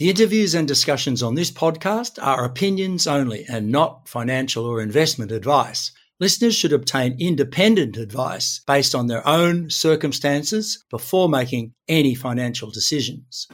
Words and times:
The 0.00 0.08
interviews 0.08 0.54
and 0.54 0.66
discussions 0.66 1.22
on 1.22 1.34
this 1.34 1.50
podcast 1.50 2.18
are 2.22 2.46
opinions 2.46 3.06
only 3.06 3.44
and 3.50 3.70
not 3.70 4.08
financial 4.08 4.64
or 4.64 4.80
investment 4.80 5.30
advice. 5.30 5.92
Listeners 6.18 6.56
should 6.56 6.72
obtain 6.72 7.20
independent 7.20 7.98
advice 7.98 8.62
based 8.66 8.94
on 8.94 9.08
their 9.08 9.20
own 9.28 9.68
circumstances 9.68 10.82
before 10.88 11.28
making 11.28 11.74
any 11.86 12.14
financial 12.14 12.70
decisions. 12.70 13.46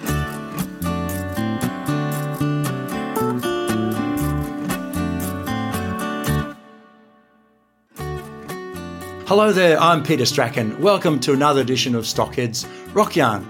Hello 9.26 9.50
there, 9.52 9.80
I'm 9.80 10.04
Peter 10.04 10.24
Strachan. 10.24 10.80
Welcome 10.80 11.18
to 11.18 11.32
another 11.32 11.60
edition 11.60 11.96
of 11.96 12.04
Stockheads 12.04 12.68
Rock 12.94 13.16
Yarn. 13.16 13.44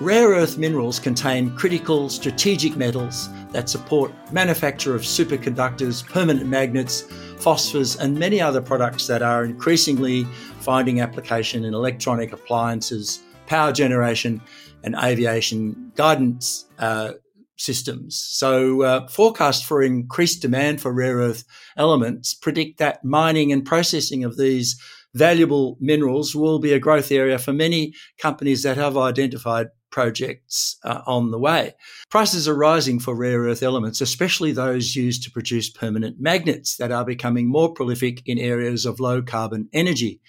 Rare 0.00 0.30
earth 0.30 0.58
minerals 0.58 0.98
contain 0.98 1.54
critical 1.56 2.08
strategic 2.08 2.76
metals 2.76 3.28
that 3.52 3.68
support 3.68 4.12
manufacture 4.32 4.96
of 4.96 5.02
superconductors, 5.02 6.04
permanent 6.04 6.48
magnets, 6.48 7.02
phosphors, 7.36 7.98
and 8.00 8.18
many 8.18 8.40
other 8.40 8.60
products 8.60 9.06
that 9.06 9.22
are 9.22 9.44
increasingly 9.44 10.24
finding 10.60 11.00
application 11.00 11.64
in 11.64 11.72
electronic 11.74 12.32
appliances, 12.32 13.22
power 13.46 13.70
generation, 13.70 14.42
and 14.82 14.96
aviation 15.02 15.92
guidance 15.94 16.66
uh, 16.78 17.12
systems. 17.56 18.16
So, 18.18 18.82
uh, 18.82 19.06
forecasts 19.08 19.62
for 19.62 19.82
increased 19.82 20.42
demand 20.42 20.80
for 20.80 20.92
rare 20.92 21.16
earth 21.16 21.44
elements 21.76 22.34
predict 22.34 22.78
that 22.78 23.04
mining 23.04 23.52
and 23.52 23.64
processing 23.64 24.24
of 24.24 24.36
these 24.36 24.80
valuable 25.14 25.76
minerals 25.80 26.34
will 26.34 26.58
be 26.58 26.72
a 26.72 26.80
growth 26.80 27.12
area 27.12 27.38
for 27.38 27.52
many 27.52 27.94
companies 28.18 28.62
that 28.62 28.76
have 28.76 28.96
identified 28.96 29.68
projects 29.92 30.76
uh, 30.82 31.02
on 31.06 31.30
the 31.30 31.38
way. 31.38 31.74
Prices 32.10 32.48
are 32.48 32.56
rising 32.56 32.98
for 32.98 33.14
rare 33.14 33.42
earth 33.42 33.62
elements, 33.62 34.00
especially 34.00 34.50
those 34.50 34.96
used 34.96 35.22
to 35.22 35.30
produce 35.30 35.70
permanent 35.70 36.16
magnets 36.18 36.76
that 36.78 36.90
are 36.90 37.04
becoming 37.04 37.48
more 37.48 37.72
prolific 37.72 38.22
in 38.26 38.38
areas 38.38 38.84
of 38.84 38.98
low 38.98 39.22
carbon 39.22 39.68
energy. 39.72 40.20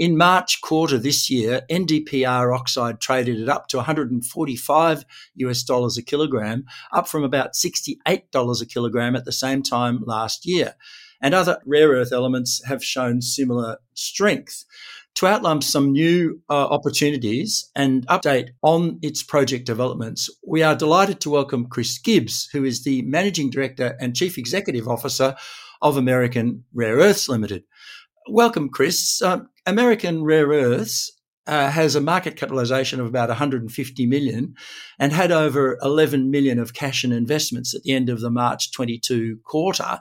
In 0.00 0.16
March 0.16 0.62
quarter 0.62 0.96
this 0.96 1.28
year, 1.28 1.60
NdPr 1.70 2.56
oxide 2.56 3.02
traded 3.02 3.42
at 3.42 3.50
up 3.50 3.68
to 3.68 3.76
145 3.76 5.04
US 5.34 5.62
dollars 5.62 5.98
a 5.98 6.02
kilogram, 6.02 6.64
up 6.90 7.06
from 7.06 7.22
about 7.22 7.52
$68 7.52 8.62
a 8.62 8.66
kilogram 8.66 9.14
at 9.14 9.26
the 9.26 9.32
same 9.32 9.62
time 9.62 10.02
last 10.06 10.46
year. 10.46 10.74
And 11.20 11.34
other 11.34 11.58
rare 11.66 11.90
earth 11.90 12.12
elements 12.12 12.64
have 12.64 12.82
shown 12.82 13.20
similar 13.20 13.76
strength 13.92 14.64
to 15.20 15.26
outline 15.26 15.60
some 15.60 15.92
new 15.92 16.40
uh, 16.48 16.68
opportunities 16.68 17.70
and 17.76 18.06
update 18.06 18.52
on 18.62 18.98
its 19.02 19.22
project 19.22 19.66
developments, 19.66 20.30
we 20.46 20.62
are 20.62 20.74
delighted 20.74 21.20
to 21.20 21.28
welcome 21.28 21.66
Chris 21.66 21.98
Gibbs, 21.98 22.48
who 22.54 22.64
is 22.64 22.84
the 22.84 23.02
Managing 23.02 23.50
Director 23.50 23.98
and 24.00 24.16
Chief 24.16 24.38
Executive 24.38 24.88
Officer 24.88 25.36
of 25.82 25.98
American 25.98 26.64
Rare 26.72 26.96
Earths 26.96 27.28
Limited. 27.28 27.64
Welcome, 28.30 28.70
Chris. 28.70 29.20
Uh, 29.20 29.40
American 29.66 30.24
Rare 30.24 30.48
Earths 30.48 31.12
uh, 31.46 31.68
has 31.68 31.94
a 31.94 32.00
market 32.00 32.36
capitalization 32.36 32.98
of 32.98 33.06
about 33.06 33.28
150 33.28 34.06
million 34.06 34.54
and 34.98 35.12
had 35.12 35.30
over 35.30 35.78
11 35.82 36.30
million 36.30 36.58
of 36.58 36.72
cash 36.72 37.04
and 37.04 37.12
investments 37.12 37.74
at 37.74 37.82
the 37.82 37.92
end 37.92 38.08
of 38.08 38.22
the 38.22 38.30
March 38.30 38.72
22 38.72 39.40
quarter. 39.44 40.00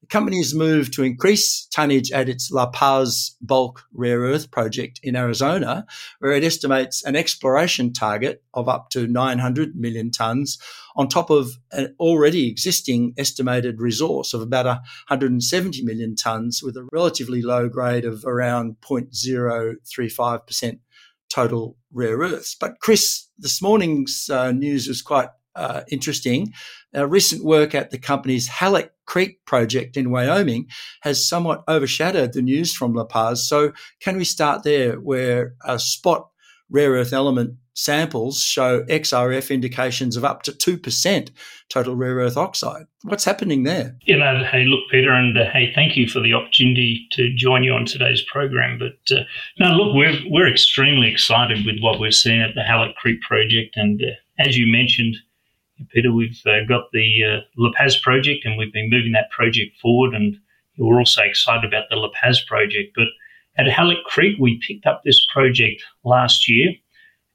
The 0.00 0.06
company's 0.06 0.54
moved 0.54 0.92
to 0.94 1.02
increase 1.02 1.66
tonnage 1.66 2.10
at 2.12 2.28
its 2.28 2.50
La 2.50 2.70
Paz 2.70 3.36
bulk 3.40 3.84
rare 3.92 4.20
earth 4.20 4.50
project 4.50 5.00
in 5.02 5.16
Arizona, 5.16 5.86
where 6.20 6.32
it 6.32 6.44
estimates 6.44 7.04
an 7.04 7.16
exploration 7.16 7.92
target 7.92 8.42
of 8.54 8.68
up 8.68 8.90
to 8.90 9.06
900 9.06 9.76
million 9.76 10.10
tonnes 10.10 10.58
on 10.96 11.08
top 11.08 11.30
of 11.30 11.58
an 11.72 11.94
already 12.00 12.48
existing 12.48 13.14
estimated 13.18 13.80
resource 13.80 14.34
of 14.34 14.40
about 14.40 14.66
170 14.66 15.82
million 15.84 16.14
tonnes 16.14 16.62
with 16.62 16.76
a 16.76 16.88
relatively 16.92 17.42
low 17.42 17.68
grade 17.68 18.04
of 18.04 18.24
around 18.24 18.76
0.035% 18.80 20.78
total 21.28 21.76
rare 21.92 22.18
earths. 22.18 22.54
But 22.54 22.80
Chris, 22.80 23.28
this 23.38 23.60
morning's 23.60 24.30
uh, 24.30 24.52
news 24.52 24.88
was 24.88 25.02
quite 25.02 25.28
uh, 25.58 25.82
interesting. 25.90 26.52
Uh, 26.96 27.06
recent 27.06 27.44
work 27.44 27.74
at 27.74 27.90
the 27.90 27.98
company's 27.98 28.48
Halleck 28.48 28.92
Creek 29.06 29.44
project 29.44 29.96
in 29.96 30.10
Wyoming 30.10 30.68
has 31.02 31.28
somewhat 31.28 31.64
overshadowed 31.68 32.32
the 32.32 32.42
news 32.42 32.74
from 32.74 32.94
La 32.94 33.04
Paz. 33.04 33.46
So, 33.46 33.72
can 34.00 34.16
we 34.16 34.24
start 34.24 34.62
there 34.62 34.94
where 34.94 35.54
a 35.64 35.78
spot 35.78 36.28
rare 36.70 36.92
earth 36.92 37.12
element 37.12 37.56
samples 37.78 38.42
show 38.42 38.82
XRF 38.84 39.50
indications 39.50 40.16
of 40.16 40.24
up 40.24 40.42
to 40.42 40.52
2% 40.52 41.30
total 41.68 41.94
rare 41.94 42.16
earth 42.16 42.36
oxide. 42.36 42.86
What's 43.02 43.24
happening 43.24 43.62
there? 43.62 43.96
You 44.02 44.18
know, 44.18 44.42
hey, 44.50 44.64
look, 44.64 44.80
Peter, 44.90 45.12
and 45.12 45.38
uh, 45.38 45.48
hey, 45.52 45.72
thank 45.74 45.96
you 45.96 46.08
for 46.08 46.20
the 46.20 46.34
opportunity 46.34 47.06
to 47.12 47.32
join 47.36 47.62
you 47.62 47.72
on 47.72 47.86
today's 47.86 48.22
program. 48.22 48.78
But 48.78 49.16
uh, 49.16 49.22
no, 49.60 49.76
look, 49.76 49.94
we're, 49.94 50.18
we're 50.28 50.50
extremely 50.50 51.08
excited 51.08 51.64
with 51.64 51.78
what 51.80 52.00
we're 52.00 52.10
seeing 52.10 52.42
at 52.42 52.54
the 52.56 52.64
Halleck 52.64 52.96
Creek 52.96 53.20
project. 53.22 53.76
And 53.76 54.02
uh, 54.02 54.44
as 54.44 54.56
you 54.56 54.66
mentioned, 54.66 55.16
Peter, 55.90 56.12
we've 56.12 56.40
uh, 56.46 56.64
got 56.68 56.90
the 56.92 57.24
uh, 57.24 57.40
La 57.56 57.70
Paz 57.76 57.96
project 57.96 58.44
and 58.44 58.58
we've 58.58 58.72
been 58.72 58.90
moving 58.90 59.12
that 59.12 59.30
project 59.30 59.76
forward. 59.80 60.14
And 60.14 60.36
we're 60.78 60.98
also 60.98 61.22
excited 61.22 61.66
about 61.66 61.84
the 61.90 61.96
La 61.96 62.10
Paz 62.20 62.42
project. 62.46 62.92
But 62.94 63.08
at 63.58 63.68
Halleck 63.68 64.04
Creek, 64.04 64.36
we 64.38 64.60
picked 64.66 64.86
up 64.86 65.02
this 65.04 65.24
project 65.32 65.82
last 66.04 66.48
year. 66.48 66.72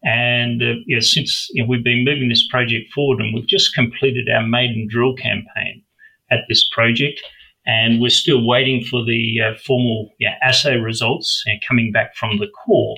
And 0.04 0.62
uh, 0.62 1.02
since 1.02 1.50
you 1.54 1.64
know, 1.64 1.70
we've 1.70 1.84
been 1.84 2.04
moving 2.04 2.30
this 2.30 2.48
project 2.48 2.92
forward, 2.94 3.22
and 3.22 3.34
we've 3.34 3.48
just 3.48 3.74
completed 3.74 4.28
our 4.30 4.46
maiden 4.46 4.88
drill 4.90 5.16
campaign 5.16 5.82
at 6.30 6.42
this 6.50 6.68
project, 6.70 7.22
and 7.66 8.02
we're 8.02 8.10
still 8.10 8.46
waiting 8.46 8.84
for 8.84 9.06
the 9.06 9.40
uh, 9.40 9.58
formal 9.66 10.10
yeah, 10.20 10.36
assay 10.42 10.76
results 10.76 11.44
and 11.46 11.64
coming 11.66 11.92
back 11.92 12.16
from 12.16 12.38
the 12.40 12.48
core. 12.48 12.98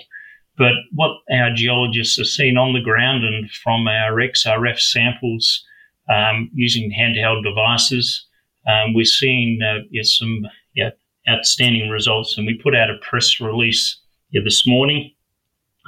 But 0.57 0.73
what 0.93 1.17
our 1.31 1.53
geologists 1.53 2.17
have 2.17 2.27
seen 2.27 2.57
on 2.57 2.73
the 2.73 2.81
ground 2.81 3.25
and 3.25 3.51
from 3.51 3.87
our 3.87 4.13
XRF 4.13 4.79
samples 4.79 5.63
um, 6.09 6.49
using 6.53 6.91
handheld 6.91 7.43
devices, 7.43 8.25
um, 8.67 8.93
we're 8.93 9.05
seeing 9.05 9.59
uh, 9.61 9.79
yeah, 9.91 10.03
some 10.03 10.47
yeah, 10.75 10.91
outstanding 11.29 11.89
results. 11.89 12.37
And 12.37 12.47
we 12.47 12.55
put 12.55 12.75
out 12.75 12.89
a 12.89 12.97
press 13.01 13.39
release 13.39 13.99
yeah, 14.31 14.41
this 14.43 14.65
morning 14.65 15.11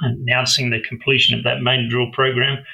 announcing 0.00 0.70
the 0.70 0.80
completion 0.80 1.36
of 1.36 1.44
that 1.44 1.60
main 1.60 1.88
drill 1.88 2.10
program. 2.12 2.64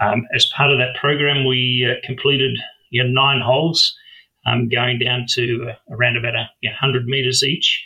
Um, 0.00 0.26
as 0.34 0.46
part 0.46 0.70
of 0.70 0.78
that 0.78 0.96
program, 0.96 1.46
we 1.46 1.88
uh, 1.88 2.04
completed 2.04 2.58
yeah, 2.90 3.04
nine 3.06 3.40
holes, 3.40 3.96
um, 4.46 4.68
going 4.68 4.98
down 4.98 5.26
to 5.30 5.68
uh, 5.70 5.94
around 5.94 6.16
about 6.16 6.34
a, 6.34 6.48
yeah, 6.60 6.70
100 6.70 7.06
meters 7.06 7.42
each. 7.42 7.84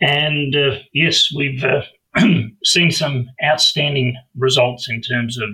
And 0.00 0.54
uh, 0.56 0.78
yes, 0.92 1.32
we've 1.32 1.62
uh, 1.62 1.82
seen 2.64 2.90
some 2.90 3.26
outstanding 3.44 4.16
results 4.36 4.88
in 4.88 5.00
terms 5.00 5.38
of 5.38 5.50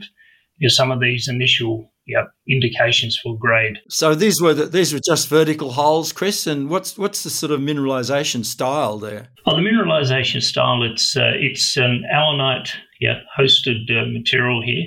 you 0.59 0.67
know, 0.67 0.69
some 0.69 0.91
of 0.91 1.01
these 1.01 1.29
initial 1.29 1.91
yeah, 2.07 2.25
indications 2.49 3.19
for 3.19 3.39
grade. 3.39 3.79
So 3.89 4.15
these 4.15 4.41
were 4.41 4.53
the, 4.53 4.67
these 4.67 4.93
were 4.93 5.01
just 5.05 5.29
vertical 5.29 5.73
holes, 5.73 6.13
Chris. 6.13 6.47
And 6.47 6.69
what's 6.69 6.99
what's 6.99 7.23
the 7.23 7.31
sort 7.31 7.51
of 7.51 7.61
mineralisation 7.61 8.45
style 8.45 8.99
there? 8.99 9.29
Well, 9.47 9.57
the 9.57 9.63
mineralisation 9.63 10.43
style 10.43 10.83
it's 10.83 11.17
uh, 11.17 11.33
it's 11.35 11.77
an 11.77 12.05
allanite 12.13 12.73
yeah 13.01 13.21
hosted 13.39 13.91
uh, 13.91 14.07
material 14.13 14.63
here, 14.63 14.85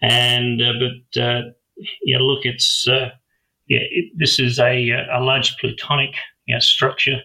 and 0.00 0.62
uh, 0.62 0.72
but 0.78 1.20
uh, 1.20 1.40
yeah, 2.04 2.18
look, 2.18 2.44
it's 2.44 2.86
uh, 2.88 3.10
yeah, 3.66 3.80
it, 3.90 4.12
this 4.16 4.38
is 4.38 4.58
a 4.60 4.90
a 5.12 5.20
large 5.20 5.56
plutonic 5.58 6.14
yeah, 6.46 6.60
structure 6.60 7.18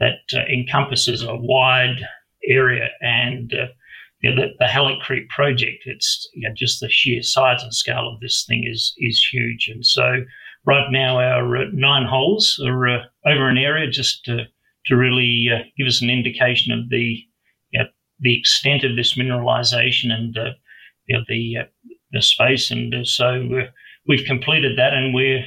that 0.00 0.20
uh, 0.34 0.40
encompasses 0.52 1.22
a 1.22 1.34
wide 1.34 2.06
area 2.48 2.88
and 3.00 3.52
uh, 3.54 3.66
you 4.22 4.34
know, 4.34 4.42
the, 4.42 4.52
the 4.58 4.98
Creek 5.02 5.28
project, 5.28 5.82
it's 5.84 6.28
you 6.32 6.48
know, 6.48 6.54
just 6.56 6.80
the 6.80 6.88
sheer 6.88 7.22
size 7.22 7.62
and 7.62 7.74
scale 7.74 8.08
of 8.08 8.20
this 8.20 8.44
thing 8.48 8.64
is 8.66 8.94
is 8.98 9.26
huge. 9.32 9.68
And 9.68 9.84
so 9.84 10.22
right 10.64 10.86
now 10.90 11.18
our 11.18 11.56
uh, 11.56 11.64
nine 11.72 12.06
holes 12.06 12.60
are 12.64 12.88
uh, 12.88 13.02
over 13.26 13.48
an 13.48 13.58
area 13.58 13.90
just 13.90 14.24
to, 14.26 14.46
to 14.86 14.96
really 14.96 15.48
uh, 15.52 15.64
give 15.76 15.88
us 15.88 16.02
an 16.02 16.10
indication 16.10 16.72
of 16.72 16.88
the 16.88 17.18
you 17.70 17.80
know, 17.80 17.86
the 18.20 18.38
extent 18.38 18.84
of 18.84 18.94
this 18.96 19.14
mineralization 19.14 20.12
and 20.12 20.38
uh, 20.38 20.50
you 21.06 21.16
know, 21.16 21.24
the 21.28 21.56
uh, 21.60 21.64
the 22.12 22.22
space. 22.22 22.70
And 22.70 23.06
so 23.06 23.66
we've 24.06 24.24
completed 24.24 24.78
that, 24.78 24.94
and 24.94 25.14
we're 25.14 25.44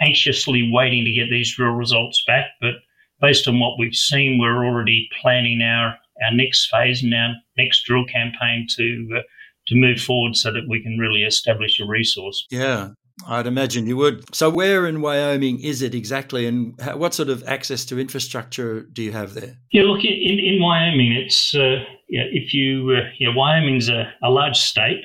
anxiously 0.00 0.70
waiting 0.72 1.04
to 1.04 1.12
get 1.12 1.28
these 1.28 1.54
drill 1.54 1.72
results 1.72 2.22
back. 2.26 2.46
But 2.60 2.74
based 3.20 3.48
on 3.48 3.60
what 3.60 3.78
we've 3.78 3.94
seen, 3.94 4.38
we're 4.38 4.64
already 4.64 5.08
planning 5.20 5.60
our 5.60 5.98
our 6.22 6.32
next 6.32 6.66
phase 6.66 7.02
and 7.02 7.14
our 7.14 7.34
next 7.56 7.84
drill 7.84 8.04
campaign 8.06 8.66
to 8.76 9.08
uh, 9.16 9.22
to 9.68 9.74
move 9.74 10.00
forward 10.00 10.36
so 10.36 10.52
that 10.52 10.68
we 10.68 10.82
can 10.82 10.98
really 10.98 11.22
establish 11.22 11.80
a 11.80 11.86
resource. 11.86 12.46
Yeah. 12.50 12.90
I'd 13.28 13.46
imagine 13.46 13.86
you 13.86 13.96
would. 13.96 14.34
So, 14.34 14.50
where 14.50 14.86
in 14.86 15.00
Wyoming 15.00 15.60
is 15.60 15.82
it 15.82 15.94
exactly, 15.94 16.46
and 16.46 16.74
what 16.94 17.14
sort 17.14 17.28
of 17.28 17.44
access 17.46 17.84
to 17.86 18.00
infrastructure 18.00 18.82
do 18.92 19.02
you 19.04 19.12
have 19.12 19.34
there? 19.34 19.56
Yeah, 19.70 19.84
look, 19.84 20.04
in, 20.04 20.38
in 20.40 20.60
Wyoming, 20.60 21.12
it's 21.12 21.54
uh, 21.54 21.84
yeah, 22.08 22.24
if 22.32 22.52
you 22.52 22.90
uh, 22.90 23.08
yeah, 23.20 23.28
Wyoming's 23.34 23.88
a, 23.88 24.12
a 24.22 24.30
large 24.30 24.56
state, 24.56 25.00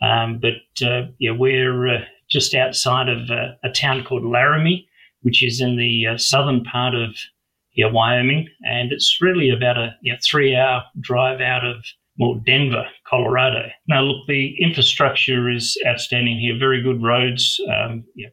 um, 0.00 0.40
but 0.40 0.86
uh, 0.86 1.08
yeah, 1.18 1.32
we're 1.32 1.88
uh, 1.88 2.00
just 2.30 2.54
outside 2.54 3.08
of 3.08 3.30
uh, 3.30 3.52
a 3.62 3.70
town 3.70 4.02
called 4.02 4.24
Laramie, 4.24 4.88
which 5.20 5.44
is 5.44 5.60
in 5.60 5.76
the 5.76 6.06
uh, 6.06 6.16
southern 6.16 6.64
part 6.64 6.94
of 6.94 7.14
yeah, 7.74 7.90
Wyoming, 7.90 8.48
and 8.64 8.92
it's 8.92 9.18
really 9.20 9.50
about 9.50 9.78
a 9.78 9.96
yeah, 10.02 10.16
three-hour 10.24 10.84
drive 11.00 11.40
out 11.40 11.64
of 11.64 11.84
well, 12.18 12.34
Denver, 12.44 12.86
Colorado. 13.06 13.68
Now, 13.88 14.02
look, 14.02 14.26
the 14.28 14.54
infrastructure 14.60 15.48
is 15.48 15.78
outstanding 15.86 16.38
here. 16.38 16.58
Very 16.58 16.82
good 16.82 17.02
roads, 17.02 17.58
um, 17.68 18.04
yeah, 18.14 18.28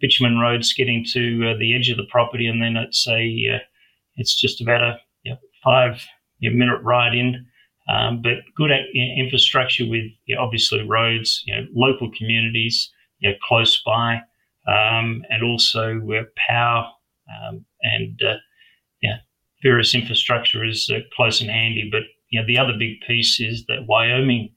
bitumen 0.00 0.38
roads 0.38 0.74
getting 0.74 1.04
to 1.12 1.50
uh, 1.50 1.58
the 1.58 1.74
edge 1.74 1.88
of 1.88 1.96
the 1.96 2.06
property, 2.10 2.46
and 2.46 2.62
then 2.62 2.76
it's 2.76 3.06
a 3.08 3.54
uh, 3.54 3.58
it's 4.16 4.38
just 4.38 4.60
about 4.60 4.82
a 4.82 4.98
yeah, 5.24 5.36
five 5.64 6.04
minute 6.40 6.80
ride 6.82 7.14
in. 7.14 7.46
Um, 7.88 8.22
but 8.22 8.34
good 8.56 8.70
infrastructure 8.94 9.84
with 9.88 10.04
obviously 10.38 10.86
roads, 10.86 11.42
you 11.46 11.54
know, 11.54 11.66
local 11.74 12.10
communities 12.16 12.90
close 13.46 13.80
by, 13.84 14.20
um, 14.68 15.24
and 15.30 15.42
also 15.42 16.00
uh, 16.10 16.22
power 16.36 16.88
um, 17.28 17.64
and 17.82 18.20
uh, 18.22 18.36
various 19.62 19.94
infrastructure 19.94 20.64
is 20.64 20.90
uh, 20.92 20.98
close 21.14 21.40
and 21.40 21.50
handy. 21.50 21.88
But 21.90 22.02
you 22.30 22.40
know, 22.40 22.46
the 22.46 22.58
other 22.58 22.74
big 22.78 23.00
piece 23.06 23.40
is 23.40 23.64
that 23.66 23.86
Wyoming, 23.86 24.54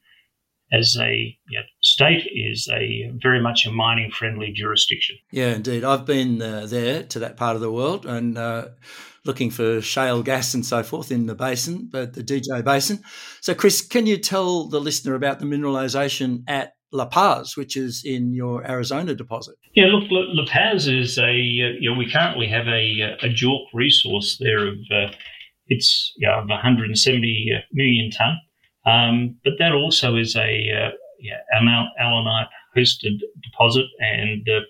as 0.71 0.97
a 0.99 1.37
you 1.49 1.59
know, 1.59 1.65
state, 1.81 2.27
is 2.33 2.67
a 2.71 3.11
very 3.21 3.41
much 3.41 3.65
a 3.65 3.71
mining 3.71 4.11
friendly 4.11 4.51
jurisdiction. 4.51 5.17
Yeah, 5.31 5.55
indeed. 5.55 5.83
I've 5.83 6.05
been 6.05 6.41
uh, 6.41 6.65
there 6.67 7.03
to 7.03 7.19
that 7.19 7.37
part 7.37 7.55
of 7.55 7.61
the 7.61 7.71
world 7.71 8.05
and 8.05 8.37
uh, 8.37 8.69
looking 9.25 9.49
for 9.49 9.81
shale 9.81 10.23
gas 10.23 10.53
and 10.53 10.65
so 10.65 10.83
forth 10.83 11.11
in 11.11 11.25
the 11.25 11.35
basin, 11.35 11.89
but 11.91 12.13
the 12.13 12.23
DJ 12.23 12.63
Basin. 12.63 13.03
So, 13.41 13.53
Chris, 13.53 13.81
can 13.81 14.05
you 14.05 14.17
tell 14.17 14.67
the 14.67 14.79
listener 14.79 15.15
about 15.15 15.39
the 15.39 15.45
mineralisation 15.45 16.43
at 16.47 16.73
La 16.95 17.05
Paz, 17.05 17.57
which 17.57 17.75
is 17.75 18.03
in 18.05 18.33
your 18.33 18.65
Arizona 18.69 19.13
deposit? 19.13 19.55
Yeah, 19.73 19.87
look, 19.87 20.05
La 20.09 20.45
Paz 20.45 20.87
is 20.87 21.17
a, 21.17 21.23
uh, 21.23 21.77
you 21.79 21.91
know, 21.91 21.97
we 21.97 22.09
currently 22.09 22.47
have 22.47 22.67
a, 22.67 23.17
a 23.21 23.29
JORC 23.29 23.67
resource 23.73 24.37
there 24.39 24.67
of, 24.67 24.75
uh, 24.91 25.11
it's 25.67 26.13
you 26.17 26.27
know, 26.27 26.39
of 26.39 26.47
170 26.47 27.51
uh, 27.53 28.17
tonne. 28.17 28.39
Um, 28.85 29.37
but 29.43 29.53
that 29.59 29.71
also 29.73 30.15
is 30.15 30.35
a 30.35 30.39
uh, 30.71 30.91
yeah, 31.19 31.39
allanite 31.99 32.47
hosted 32.75 33.19
deposit 33.43 33.85
and 33.99 34.47
uh, 34.47 34.61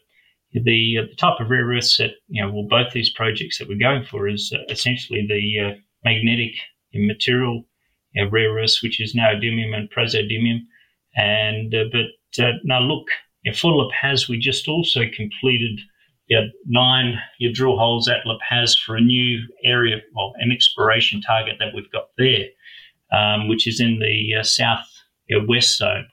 the, 0.54 0.98
uh, 1.00 1.06
the 1.10 1.16
type 1.18 1.40
of 1.40 1.50
rare 1.50 1.66
earths 1.66 1.98
that 1.98 2.12
you 2.28 2.42
know 2.42 2.50
well 2.50 2.68
both 2.70 2.94
these 2.94 3.10
projects 3.10 3.58
that 3.58 3.68
we're 3.68 3.78
going 3.78 4.06
for 4.06 4.28
is 4.28 4.54
uh, 4.56 4.60
essentially 4.70 5.26
the 5.28 5.60
uh, 5.60 5.76
magnetic 6.06 6.54
material 6.94 7.66
you 8.14 8.24
know, 8.24 8.32
rare 8.32 8.54
earths, 8.54 8.82
which 8.82 9.02
is 9.02 9.16
neodymium 9.16 9.76
and 9.76 9.92
praseodymium. 9.92 10.60
And 11.16 11.74
uh, 11.74 11.86
but 11.92 12.44
uh, 12.44 12.54
now 12.64 12.80
look, 12.80 13.08
for 13.56 13.72
La 13.72 13.90
Paz, 14.02 14.28
we 14.28 14.38
just 14.38 14.68
also 14.68 15.02
completed 15.16 15.80
you 16.28 16.42
nine 16.66 17.20
drill 17.54 17.78
holes 17.78 18.08
at 18.10 18.26
La 18.26 18.38
Paz 18.50 18.76
for 18.76 18.96
a 18.96 19.02
new 19.02 19.40
area, 19.64 20.02
well, 20.16 20.34
an 20.38 20.52
exploration 20.52 21.22
target 21.22 21.56
that 21.60 21.74
we've 21.74 21.92
got 21.92 22.10
there, 22.18 22.48
um, 23.12 23.48
which 23.48 23.68
is 23.68 23.80
in 23.80 24.00
the 24.00 24.36
uh, 24.40 24.44
south 24.44 24.88
west 25.48 25.78
zone. 25.78 26.08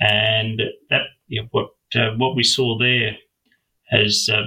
And 0.00 0.62
that 0.90 1.02
you 1.28 1.42
know, 1.42 1.48
what 1.52 1.70
what 2.18 2.36
we 2.36 2.42
saw 2.42 2.76
there 2.78 3.16
has 3.90 4.28
uh, 4.32 4.42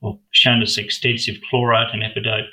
well, 0.00 0.20
shown 0.30 0.62
us 0.62 0.78
extensive 0.78 1.36
chlorite 1.50 1.92
and 1.92 2.02
epidote 2.02 2.52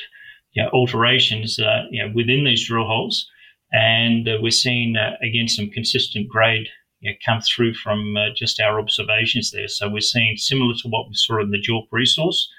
alterations 0.73 1.59
uh, 1.59 1.83
within 2.13 2.43
these 2.43 2.67
drill 2.67 2.87
holes. 2.87 3.27
And 3.73 4.27
uh, 4.27 4.37
we're 4.39 4.51
seeing, 4.51 4.95
uh, 4.95 5.17
again, 5.21 5.47
some 5.47 5.69
consistent 5.69 6.29
grade 6.29 6.67
you 6.99 7.11
know, 7.11 7.17
come 7.25 7.41
through 7.41 7.73
from 7.73 8.15
uh, 8.15 8.29
just 8.35 8.59
our 8.59 8.79
observations 8.79 9.51
there. 9.51 9.67
So 9.67 9.89
we're 9.89 9.99
seeing 9.99 10.37
similar 10.37 10.73
to 10.81 10.87
what 10.87 11.07
we 11.09 11.15
saw 11.15 11.41
in 11.41 11.51
the 11.51 11.61
JORC 11.61 11.87
resource 11.91 12.49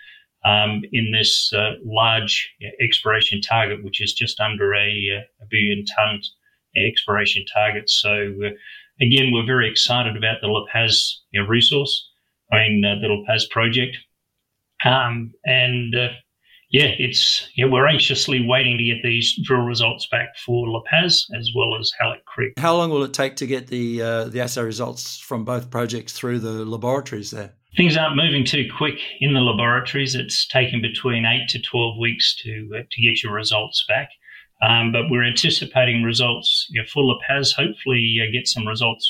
um, 0.44 0.82
in 0.92 1.12
this 1.12 1.52
uh, 1.52 1.74
large 1.84 2.52
exploration 2.80 3.40
target, 3.40 3.82
which 3.82 4.02
is 4.02 4.12
just 4.12 4.40
under 4.40 4.74
a, 4.74 5.24
a 5.40 5.46
billion 5.48 5.84
tonnes 5.96 6.26
exploration 6.76 7.44
target. 7.54 7.88
So 7.88 8.34
again, 9.00 9.32
we're 9.32 9.46
very 9.46 9.70
excited 9.70 10.16
about 10.16 10.40
the 10.40 10.48
La 10.48 10.64
Paz 10.70 11.20
you 11.30 11.40
know, 11.40 11.48
resource. 11.48 12.10
I 12.52 12.68
mean, 12.68 12.84
uh, 12.84 13.00
the 13.00 13.08
La 13.08 13.24
Paz 13.26 13.46
project. 13.46 13.96
Um, 14.84 15.32
and 15.44 15.94
uh, 15.94 16.08
yeah, 16.74 16.90
it's 16.98 17.48
yeah, 17.54 17.66
we're 17.66 17.86
anxiously 17.86 18.44
waiting 18.44 18.76
to 18.78 18.84
get 18.84 19.00
these 19.04 19.38
drill 19.44 19.60
results 19.60 20.08
back 20.10 20.36
for 20.44 20.68
La 20.68 20.80
Paz 20.90 21.24
as 21.32 21.52
well 21.54 21.78
as 21.78 21.92
Halleck 22.00 22.24
Creek. 22.24 22.54
How 22.58 22.74
long 22.74 22.90
will 22.90 23.04
it 23.04 23.12
take 23.14 23.36
to 23.36 23.46
get 23.46 23.68
the 23.68 24.02
uh, 24.02 24.24
the 24.24 24.40
assay 24.40 24.62
results 24.62 25.20
from 25.20 25.44
both 25.44 25.70
projects 25.70 26.14
through 26.14 26.40
the 26.40 26.64
laboratories 26.64 27.30
there? 27.30 27.52
Things 27.76 27.96
aren't 27.96 28.16
moving 28.16 28.44
too 28.44 28.68
quick 28.76 28.98
in 29.20 29.34
the 29.34 29.40
laboratories. 29.40 30.16
It's 30.16 30.48
taken 30.48 30.82
between 30.82 31.24
eight 31.24 31.48
to 31.50 31.62
twelve 31.62 31.96
weeks 31.96 32.34
to 32.42 32.68
uh, 32.74 32.82
to 32.90 33.02
get 33.02 33.22
your 33.22 33.32
results 33.32 33.84
back. 33.86 34.08
Um, 34.60 34.90
but 34.90 35.08
we're 35.08 35.24
anticipating 35.24 36.02
results 36.02 36.66
you 36.70 36.82
know, 36.82 36.88
for 36.92 37.04
La 37.04 37.14
Paz. 37.28 37.52
Hopefully, 37.52 38.18
uh, 38.20 38.32
get 38.32 38.48
some 38.48 38.66
results, 38.66 39.06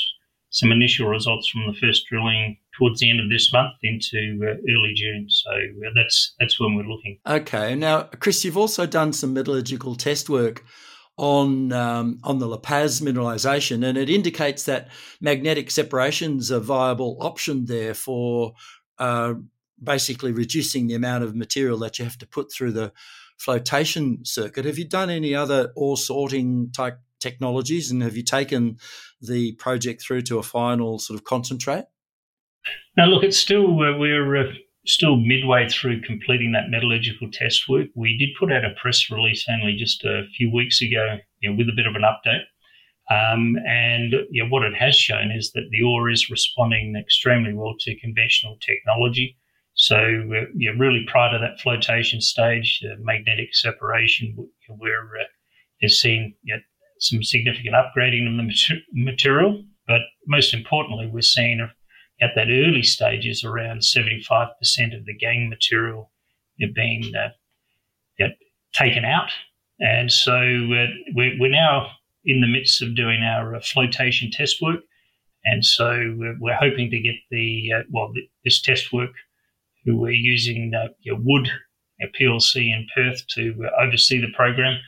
some 0.54 0.70
initial 0.70 1.08
results 1.08 1.48
from 1.48 1.66
the 1.66 1.74
first 1.80 2.06
drilling 2.08 2.56
towards 2.78 3.00
the 3.00 3.10
end 3.10 3.18
of 3.18 3.28
this 3.28 3.52
month 3.52 3.74
into 3.82 4.38
uh, 4.40 4.54
early 4.72 4.92
June. 4.94 5.26
So 5.28 5.50
uh, 5.50 5.90
that's 5.96 6.34
that's 6.38 6.60
when 6.60 6.76
we're 6.76 6.84
looking. 6.84 7.18
Okay. 7.26 7.74
Now, 7.74 8.04
Chris, 8.20 8.44
you've 8.44 8.56
also 8.56 8.86
done 8.86 9.12
some 9.12 9.34
metallurgical 9.34 9.96
test 9.96 10.30
work 10.30 10.64
on 11.16 11.72
um, 11.72 12.20
on 12.22 12.38
the 12.38 12.46
La 12.46 12.58
Paz 12.58 13.00
mineralization, 13.00 13.84
and 13.84 13.98
it 13.98 14.08
indicates 14.08 14.64
that 14.64 14.88
magnetic 15.20 15.72
separation 15.72 16.38
is 16.38 16.52
a 16.52 16.60
viable 16.60 17.18
option 17.20 17.64
there 17.64 17.94
for 17.94 18.54
uh, 18.98 19.34
basically 19.82 20.30
reducing 20.30 20.86
the 20.86 20.94
amount 20.94 21.24
of 21.24 21.34
material 21.34 21.78
that 21.78 21.98
you 21.98 22.04
have 22.04 22.18
to 22.18 22.28
put 22.28 22.52
through 22.52 22.72
the 22.72 22.92
flotation 23.38 24.24
circuit. 24.24 24.64
Have 24.64 24.78
you 24.78 24.86
done 24.86 25.10
any 25.10 25.34
other 25.34 25.72
ore 25.74 25.96
sorting 25.96 26.70
type 26.70 27.00
technologies, 27.24 27.90
and 27.90 28.02
have 28.02 28.16
you 28.16 28.22
taken 28.22 28.76
the 29.20 29.52
project 29.54 30.02
through 30.02 30.22
to 30.22 30.38
a 30.38 30.42
final 30.42 30.98
sort 30.98 31.18
of 31.18 31.24
concentrate? 31.24 31.86
Now, 32.96 33.06
look, 33.06 33.24
it's 33.24 33.38
still 33.38 33.66
uh, 33.82 33.96
we're 33.98 34.36
uh, 34.36 34.52
still 34.86 35.16
midway 35.16 35.68
through 35.68 36.02
completing 36.02 36.52
that 36.52 36.70
metallurgical 36.70 37.30
test 37.32 37.68
work. 37.68 37.88
We 37.94 38.16
did 38.18 38.30
put 38.38 38.52
out 38.52 38.64
a 38.64 38.74
press 38.80 39.10
release 39.10 39.46
only 39.48 39.76
just 39.76 40.04
a 40.04 40.24
few 40.36 40.52
weeks 40.52 40.82
ago, 40.82 41.18
you 41.40 41.50
know, 41.50 41.56
with 41.56 41.68
a 41.68 41.76
bit 41.76 41.86
of 41.86 41.94
an 41.96 42.02
update. 42.02 42.44
Um, 43.10 43.56
and 43.66 44.14
you 44.30 44.42
know, 44.42 44.48
what 44.48 44.64
it 44.64 44.74
has 44.74 44.96
shown 44.96 45.30
is 45.30 45.52
that 45.52 45.68
the 45.70 45.82
ore 45.82 46.10
is 46.10 46.30
responding 46.30 46.96
extremely 46.96 47.52
well 47.52 47.74
to 47.80 48.00
conventional 48.00 48.56
technology. 48.60 49.36
So 49.74 49.96
uh, 49.96 50.46
you 50.54 50.72
know, 50.72 50.78
really 50.78 51.04
prior 51.06 51.32
to 51.32 51.38
that 51.38 51.60
flotation 51.60 52.20
stage, 52.20 52.82
uh, 52.84 52.94
magnetic 53.00 53.54
separation, 53.54 54.36
we're 54.68 55.08
uh, 55.20 55.88
seen 55.88 56.34
you 56.42 56.54
know, 56.54 56.60
some 56.98 57.22
significant 57.22 57.74
upgrading 57.74 58.28
of 58.28 58.36
the 58.36 58.80
material. 58.92 59.62
But 59.86 60.00
most 60.26 60.54
importantly, 60.54 61.06
we're 61.06 61.22
seeing 61.22 61.68
at 62.20 62.30
that 62.34 62.48
early 62.48 62.82
stage 62.82 63.26
is 63.26 63.44
around 63.44 63.80
75% 63.80 64.48
of 64.96 65.04
the 65.04 65.14
gangue 65.18 65.48
material 65.48 66.10
being 66.74 67.12
uh, 67.14 67.28
taken 68.72 69.04
out. 69.04 69.30
And 69.80 70.10
so 70.10 70.34
uh, 70.34 70.86
we're, 71.14 71.32
we're, 71.38 71.50
now 71.50 71.90
in 72.24 72.40
the 72.40 72.46
midst 72.46 72.80
of 72.80 72.94
doing 72.94 73.22
our 73.22 73.56
uh, 73.56 73.60
flotation 73.60 74.30
test 74.30 74.62
work. 74.62 74.80
And 75.44 75.64
so 75.64 76.14
we're 76.40 76.56
hoping 76.56 76.90
to 76.90 76.98
get 76.98 77.16
the, 77.30 77.72
uh, 77.76 77.82
well, 77.90 78.12
this 78.44 78.62
test 78.62 78.92
work, 78.92 79.10
we're 79.86 80.10
using 80.10 80.72
uh, 80.74 80.88
Wood 81.06 81.50
PLC 82.18 82.72
in 82.72 82.86
Perth 82.94 83.26
to 83.34 83.66
uh, 83.66 83.82
oversee 83.82 84.20
the 84.20 84.32
program. 84.34 84.78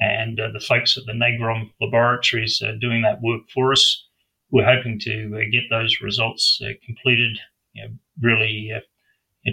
And 0.00 0.38
the 0.38 0.60
folks 0.60 0.96
at 0.96 1.04
the 1.06 1.12
NAGROM 1.12 1.72
laboratories 1.80 2.62
are 2.62 2.76
doing 2.76 3.02
that 3.02 3.20
work 3.20 3.42
for 3.52 3.72
us 3.72 4.08
we're 4.50 4.64
hoping 4.64 4.98
to 5.00 5.34
uh, 5.34 5.40
get 5.50 5.64
those 5.70 6.00
results 6.00 6.60
uh, 6.62 6.68
completed 6.84 7.38
you 7.72 7.84
know, 7.84 7.90
really 8.20 8.70
uh, 8.74 8.80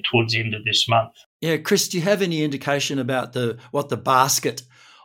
towards 0.10 0.34
the 0.34 0.40
end 0.40 0.54
of 0.54 0.64
this 0.66 0.88
month. 0.88 1.14
Yeah, 1.42 1.58
Chris, 1.58 1.88
do 1.88 1.98
you 1.98 2.04
have 2.04 2.22
any 2.22 2.44
indication 2.44 3.00
about 3.00 3.34
the 3.34 3.58
what 3.72 3.90
the 3.90 3.98
basket 3.98 4.64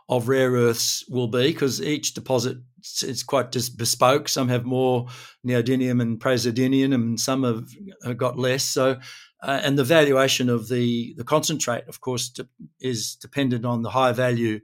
of 0.09 0.27
rare 0.27 0.51
earths 0.51 1.05
will 1.09 1.27
be? 1.27 1.51
Because 1.51 1.81
each 1.81 2.13
deposit 2.13 2.57
is 3.03 3.23
quite 3.23 3.51
just 3.51 3.77
bespoke. 3.77 4.27
Some 4.27 4.49
have 4.49 4.65
more 4.65 5.07
neodymium 5.45 6.01
and 6.01 6.19
praseodymium, 6.19 6.93
and 6.93 7.19
some 7.19 7.43
have 8.03 8.17
got 8.17 8.39
less. 8.39 8.63
So, 8.63 8.97
uh, 9.43 9.61
and 9.63 9.77
the 9.77 9.83
valuation 9.83 10.49
of 10.49 10.67
the 10.67 11.13
the 11.17 11.23
concentrate, 11.23 11.87
of 11.87 12.01
course, 12.01 12.33
is 12.79 13.15
dependent 13.15 13.65
on 13.65 13.83
the 13.83 13.91
high 13.91 14.13
value 14.13 14.61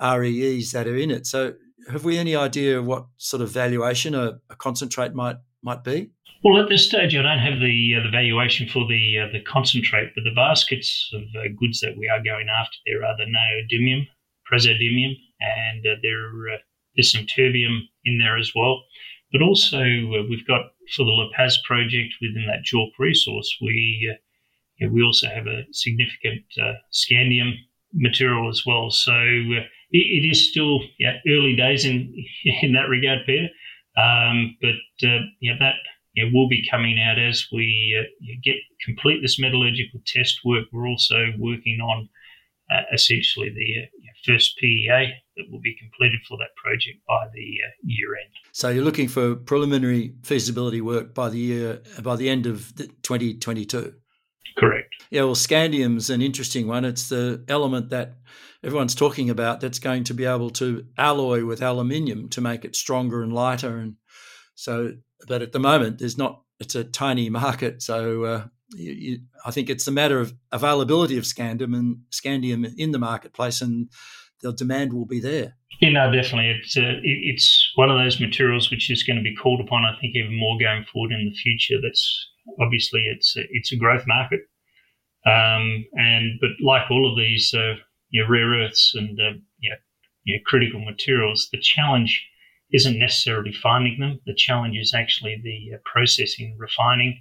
REEs 0.00 0.72
that 0.72 0.86
are 0.86 0.96
in 0.96 1.10
it. 1.10 1.26
So, 1.26 1.54
have 1.90 2.04
we 2.04 2.18
any 2.18 2.36
idea 2.36 2.82
what 2.82 3.06
sort 3.16 3.42
of 3.42 3.50
valuation 3.50 4.14
a, 4.14 4.38
a 4.50 4.56
concentrate 4.56 5.14
might 5.14 5.36
might 5.62 5.84
be? 5.84 6.10
Well, 6.42 6.62
at 6.62 6.70
this 6.70 6.86
stage, 6.86 7.14
I 7.14 7.20
don't 7.20 7.38
have 7.38 7.60
the 7.60 7.96
uh, 7.98 8.02
the 8.02 8.10
valuation 8.10 8.66
for 8.66 8.86
the 8.86 9.18
uh, 9.18 9.32
the 9.32 9.42
concentrate, 9.42 10.12
but 10.14 10.24
the 10.24 10.34
baskets 10.34 11.10
of 11.12 11.22
uh, 11.36 11.48
goods 11.58 11.80
that 11.80 11.98
we 11.98 12.08
are 12.08 12.22
going 12.22 12.46
after 12.48 12.76
there 12.86 13.04
are 13.04 13.14
the 13.18 13.26
neodymium, 13.26 14.06
praseodymium, 14.50 15.12
and 15.40 15.86
uh, 15.86 15.96
there 16.02 16.54
uh, 16.54 16.58
there's 16.96 17.12
some 17.12 17.26
terbium 17.26 17.80
in 18.06 18.18
there 18.18 18.38
as 18.38 18.52
well. 18.56 18.82
But 19.32 19.42
also, 19.42 19.82
uh, 19.82 20.24
we've 20.30 20.46
got 20.46 20.72
for 20.96 21.04
the 21.04 21.12
La 21.12 21.28
Paz 21.36 21.58
project 21.66 22.14
within 22.22 22.46
that 22.46 22.64
JORC 22.64 22.88
resource, 22.98 23.54
we 23.60 24.16
we 24.90 25.02
also 25.02 25.28
have 25.28 25.46
a 25.46 25.66
significant 25.72 26.42
scandium 26.90 27.52
material 27.92 28.48
as 28.48 28.64
well. 28.64 28.90
So 28.90 29.12
it, 29.90 30.24
it 30.24 30.28
is 30.28 30.48
still 30.48 30.80
yeah, 30.98 31.16
early 31.28 31.56
days 31.56 31.84
in 31.84 32.14
in 32.62 32.72
that 32.72 32.88
regard, 32.88 33.20
Peter. 33.26 33.48
Um, 33.96 34.56
but 34.60 35.08
uh, 35.08 35.20
yeah, 35.40 35.54
that 35.58 35.74
yeah, 36.14 36.24
will 36.32 36.48
be 36.48 36.66
coming 36.70 36.98
out 37.00 37.18
as 37.18 37.46
we 37.52 37.96
uh, 37.98 38.34
get 38.42 38.56
complete 38.84 39.20
this 39.22 39.38
metallurgical 39.38 40.00
test 40.06 40.40
work. 40.44 40.66
We're 40.72 40.88
also 40.88 41.32
working 41.38 41.80
on 41.80 42.08
uh, 42.70 42.82
essentially 42.92 43.50
the 43.50 43.82
uh, 43.82 43.86
first 44.26 44.56
PEA 44.58 45.12
that 45.36 45.44
will 45.50 45.60
be 45.60 45.76
completed 45.76 46.20
for 46.28 46.38
that 46.38 46.54
project 46.56 46.98
by 47.06 47.26
the 47.34 47.58
uh, 47.66 47.70
year 47.82 48.14
end. 48.14 48.34
So 48.52 48.68
you're 48.68 48.84
looking 48.84 49.08
for 49.08 49.34
preliminary 49.34 50.14
feasibility 50.22 50.80
work 50.80 51.14
by 51.14 51.30
the 51.30 51.38
year 51.38 51.82
by 52.02 52.16
the 52.16 52.28
end 52.28 52.46
of 52.46 52.74
2022. 53.02 53.94
Correct. 54.56 54.89
Yeah, 55.10 55.22
well, 55.22 55.34
scandium's 55.34 56.08
an 56.08 56.22
interesting 56.22 56.68
one. 56.68 56.84
It's 56.84 57.08
the 57.08 57.44
element 57.48 57.90
that 57.90 58.14
everyone's 58.64 58.94
talking 58.94 59.28
about 59.28 59.60
that's 59.60 59.80
going 59.80 60.04
to 60.04 60.14
be 60.14 60.24
able 60.24 60.50
to 60.50 60.86
alloy 60.96 61.44
with 61.44 61.62
aluminium 61.62 62.28
to 62.30 62.40
make 62.40 62.64
it 62.64 62.76
stronger 62.76 63.22
and 63.22 63.32
lighter. 63.32 63.78
And 63.78 63.96
so, 64.54 64.92
but 65.26 65.42
at 65.42 65.52
the 65.52 65.58
moment, 65.58 65.98
there's 65.98 66.18
not. 66.18 66.42
It's 66.60 66.74
a 66.74 66.84
tiny 66.84 67.30
market, 67.30 67.82
so 67.82 68.24
uh, 68.24 68.44
you, 68.74 68.92
you, 68.92 69.18
I 69.46 69.50
think 69.50 69.70
it's 69.70 69.88
a 69.88 69.92
matter 69.92 70.20
of 70.20 70.34
availability 70.52 71.16
of 71.16 71.24
scandium 71.24 71.74
and 71.74 72.00
scandium 72.12 72.70
in 72.76 72.92
the 72.92 72.98
marketplace, 72.98 73.62
and 73.62 73.90
the 74.42 74.52
demand 74.52 74.92
will 74.92 75.06
be 75.06 75.20
there. 75.20 75.56
Yeah, 75.80 75.90
no, 75.90 76.12
definitely. 76.12 76.50
It's 76.50 76.76
uh, 76.76 77.00
it's 77.02 77.72
one 77.76 77.90
of 77.90 77.96
those 77.96 78.20
materials 78.20 78.70
which 78.70 78.90
is 78.90 79.02
going 79.02 79.16
to 79.16 79.22
be 79.22 79.34
called 79.34 79.60
upon. 79.60 79.84
I 79.84 79.98
think 79.98 80.14
even 80.14 80.38
more 80.38 80.58
going 80.58 80.84
forward 80.92 81.12
in 81.12 81.30
the 81.30 81.34
future. 81.34 81.80
That's 81.82 82.28
obviously 82.60 83.00
it's 83.06 83.36
a, 83.36 83.42
it's 83.50 83.72
a 83.72 83.76
growth 83.76 84.04
market, 84.06 84.40
um, 85.26 85.84
and 85.92 86.38
but 86.40 86.50
like 86.64 86.90
all 86.90 87.10
of 87.10 87.16
these 87.16 87.52
uh, 87.54 87.74
you 88.10 88.22
know, 88.22 88.28
rare 88.28 88.50
earths 88.64 88.92
and 88.94 89.18
uh, 89.20 89.38
you 89.58 89.70
know, 89.70 89.76
you 90.24 90.36
know, 90.36 90.42
critical 90.46 90.80
materials, 90.80 91.48
the 91.52 91.60
challenge 91.60 92.26
isn't 92.72 92.98
necessarily 92.98 93.52
finding 93.52 93.98
them. 93.98 94.20
The 94.26 94.34
challenge 94.34 94.76
is 94.76 94.94
actually 94.94 95.40
the 95.42 95.76
uh, 95.76 95.78
processing, 95.84 96.56
refining, 96.58 97.20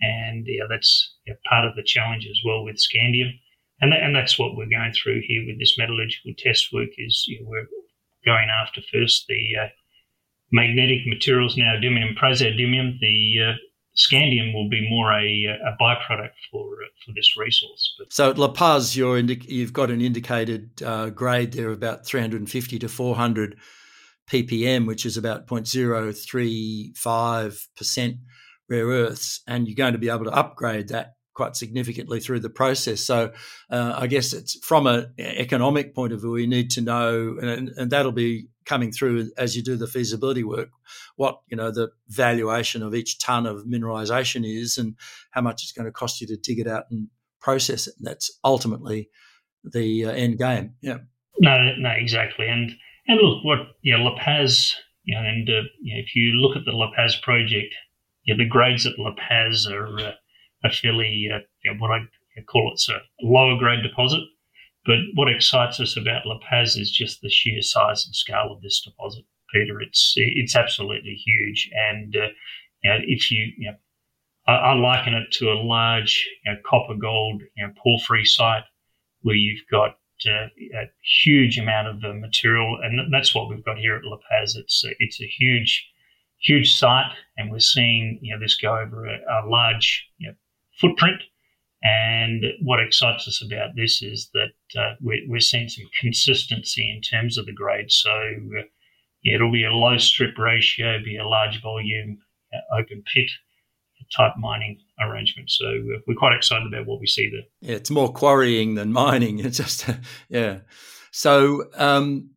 and 0.00 0.44
yeah, 0.46 0.64
that's 0.68 1.14
part 1.48 1.66
of 1.66 1.76
the 1.76 1.82
challenge 1.82 2.26
as 2.26 2.40
well 2.44 2.64
with 2.64 2.76
scandium. 2.76 3.32
And, 3.80 3.92
and 3.94 4.14
that's 4.14 4.38
what 4.38 4.56
we're 4.56 4.68
going 4.68 4.92
through 4.92 5.22
here 5.26 5.44
with 5.46 5.58
this 5.60 5.78
metallurgical 5.78 6.32
test 6.38 6.72
work 6.72 6.88
is 6.98 7.24
you 7.28 7.40
know, 7.40 7.48
we're 7.48 7.68
going 8.24 8.48
after 8.50 8.80
first 8.92 9.26
the 9.28 9.52
uh, 9.62 9.68
magnetic 10.50 11.06
materials, 11.06 11.56
neodymium, 11.56 12.16
praseodymium. 12.18 12.98
The 13.00 13.38
uh, 13.50 13.54
scandium 13.98 14.54
will 14.54 14.68
be 14.68 14.88
more 14.88 15.12
a, 15.12 15.46
a 15.46 15.76
byproduct 15.80 16.34
for 16.50 16.76
for 17.04 17.12
this 17.14 17.36
resource. 17.36 17.94
But 17.98 18.12
so 18.12 18.30
at 18.30 18.38
La 18.38 18.48
Paz, 18.48 18.96
you're 18.96 19.18
indi- 19.18 19.46
you've 19.48 19.72
got 19.72 19.90
an 19.90 20.00
indicated 20.00 20.82
uh, 20.82 21.10
grade 21.10 21.52
there 21.52 21.68
of 21.68 21.76
about 21.76 22.06
350 22.06 22.78
to 22.78 22.88
400 22.88 23.56
ppm, 24.30 24.86
which 24.86 25.04
is 25.06 25.16
about 25.16 25.46
0.035 25.46 27.66
percent 27.76 28.16
rare 28.68 28.86
earths, 28.86 29.40
and 29.46 29.66
you're 29.66 29.74
going 29.74 29.94
to 29.94 29.98
be 29.98 30.10
able 30.10 30.24
to 30.24 30.30
upgrade 30.30 30.88
that 30.88 31.14
quite 31.38 31.54
significantly 31.54 32.18
through 32.18 32.40
the 32.40 32.50
process. 32.50 33.00
So 33.00 33.30
uh, 33.70 33.94
I 33.96 34.08
guess 34.08 34.32
it's 34.32 34.58
from 34.66 34.88
an 34.88 35.12
economic 35.20 35.94
point 35.94 36.12
of 36.12 36.20
view, 36.20 36.32
we 36.32 36.48
need 36.48 36.68
to 36.70 36.80
know, 36.80 37.38
and, 37.40 37.68
and, 37.68 37.92
that'll 37.92 38.10
be 38.10 38.48
coming 38.64 38.90
through 38.90 39.30
as 39.38 39.56
you 39.56 39.62
do 39.62 39.76
the 39.76 39.86
feasibility 39.86 40.42
work, 40.42 40.70
what 41.14 41.38
you 41.46 41.56
know 41.56 41.70
the 41.70 41.90
valuation 42.08 42.82
of 42.82 42.92
each 42.92 43.20
ton 43.20 43.46
of 43.46 43.66
mineralization 43.66 44.44
is, 44.44 44.78
and 44.78 44.96
how 45.30 45.40
much 45.40 45.62
it's 45.62 45.70
going 45.70 45.86
to 45.86 45.92
cost 45.92 46.20
you 46.20 46.26
to 46.26 46.36
dig 46.36 46.58
it 46.58 46.66
out 46.66 46.86
and 46.90 47.06
process 47.40 47.86
it. 47.86 47.94
And 47.98 48.08
that's 48.08 48.36
ultimately 48.42 49.08
the 49.62 50.06
uh, 50.06 50.10
end 50.10 50.38
game. 50.38 50.74
Yeah. 50.80 50.98
No, 51.38 51.72
no, 51.78 51.90
exactly. 51.90 52.48
And 52.48 52.72
and 53.06 53.20
look, 53.22 53.44
what 53.44 53.60
yeah, 53.84 53.98
La 53.98 54.18
Paz, 54.18 54.74
you 55.04 55.14
know, 55.14 55.22
and 55.22 55.48
uh, 55.48 55.62
you 55.80 55.94
know, 55.94 56.00
if 56.04 56.16
you 56.16 56.32
look 56.32 56.56
at 56.56 56.64
the 56.64 56.72
La 56.72 56.90
Paz 56.96 57.14
project, 57.22 57.72
the 58.26 58.44
grades 58.44 58.86
at 58.86 58.98
La 58.98 59.14
Paz 59.14 59.68
are 59.68 60.00
uh, 60.00 60.12
a 60.64 60.70
fairly 60.70 61.28
uh, 61.32 61.38
you 61.64 61.72
know, 61.72 61.78
what 61.78 61.90
I 61.90 62.00
call 62.46 62.70
it's 62.72 62.88
a 62.88 63.00
lower 63.22 63.56
grade 63.58 63.82
deposit. 63.82 64.20
But 64.86 64.98
what 65.14 65.28
excites 65.28 65.80
us 65.80 65.96
about 65.96 66.26
La 66.26 66.38
Paz 66.38 66.76
is 66.76 66.90
just 66.90 67.20
the 67.20 67.28
sheer 67.28 67.60
size 67.60 68.06
and 68.06 68.14
scale 68.14 68.52
of 68.52 68.62
this 68.62 68.80
deposit, 68.80 69.24
Peter. 69.52 69.80
It's 69.80 70.14
it's 70.16 70.56
absolutely 70.56 71.14
huge, 71.14 71.70
and 71.90 72.16
uh, 72.16 72.28
you 72.82 72.90
know, 72.90 72.98
if 73.06 73.30
you, 73.30 73.52
you 73.58 73.70
know, 73.70 73.76
I, 74.46 74.54
I, 74.54 74.72
liken 74.74 75.14
it 75.14 75.30
to 75.32 75.50
a 75.50 75.60
large 75.60 76.26
you 76.44 76.52
know, 76.52 76.58
copper 76.64 76.94
gold 76.94 77.42
porphyry 77.82 78.24
site 78.24 78.62
where 79.22 79.34
you've 79.34 79.66
got 79.70 79.98
uh, 80.26 80.48
a 80.74 80.90
huge 81.22 81.58
amount 81.58 81.88
of 81.88 82.00
the 82.00 82.14
material, 82.14 82.78
and 82.82 83.12
that's 83.12 83.34
what 83.34 83.48
we've 83.48 83.64
got 83.64 83.78
here 83.78 83.96
at 83.96 84.04
La 84.04 84.16
Paz. 84.30 84.56
It's 84.56 84.84
a, 84.84 84.94
it's 85.00 85.20
a 85.20 85.26
huge, 85.26 85.86
huge 86.38 86.72
site, 86.72 87.12
and 87.36 87.50
we're 87.50 87.58
seeing 87.58 88.20
you 88.22 88.34
know 88.34 88.40
this 88.40 88.56
go 88.56 88.78
over 88.78 89.06
a, 89.06 89.18
a 89.18 89.46
large 89.46 90.08
you 90.18 90.28
know, 90.28 90.34
footprint. 90.80 91.22
And 91.82 92.44
what 92.62 92.80
excites 92.80 93.28
us 93.28 93.42
about 93.44 93.76
this 93.76 94.02
is 94.02 94.30
that 94.34 94.80
uh, 94.80 94.94
we're, 95.00 95.22
we're, 95.28 95.38
seeing 95.38 95.68
some 95.68 95.84
consistency 96.00 96.90
in 96.90 97.00
terms 97.02 97.38
of 97.38 97.46
the 97.46 97.52
grade. 97.52 97.92
So 97.92 98.10
uh, 98.10 98.62
yeah, 99.22 99.36
it'll 99.36 99.52
be 99.52 99.64
a 99.64 99.70
low 99.70 99.96
strip 99.98 100.36
ratio, 100.38 100.98
be 101.04 101.16
a 101.16 101.26
large 101.26 101.62
volume, 101.62 102.18
uh, 102.52 102.80
open 102.80 103.04
pit 103.14 103.30
type 104.16 104.32
mining 104.38 104.78
arrangement. 105.00 105.50
So 105.50 105.66
uh, 105.66 105.98
we're 106.06 106.16
quite 106.16 106.34
excited 106.34 106.66
about 106.66 106.86
what 106.86 107.00
we 107.00 107.06
see 107.06 107.30
there. 107.30 107.42
Yeah, 107.70 107.76
it's 107.76 107.90
more 107.90 108.12
quarrying 108.12 108.74
than 108.74 108.92
mining. 108.92 109.38
It's 109.44 109.58
just 109.58 109.88
yeah. 110.28 110.60
So 111.12 111.64
um, 111.76 112.30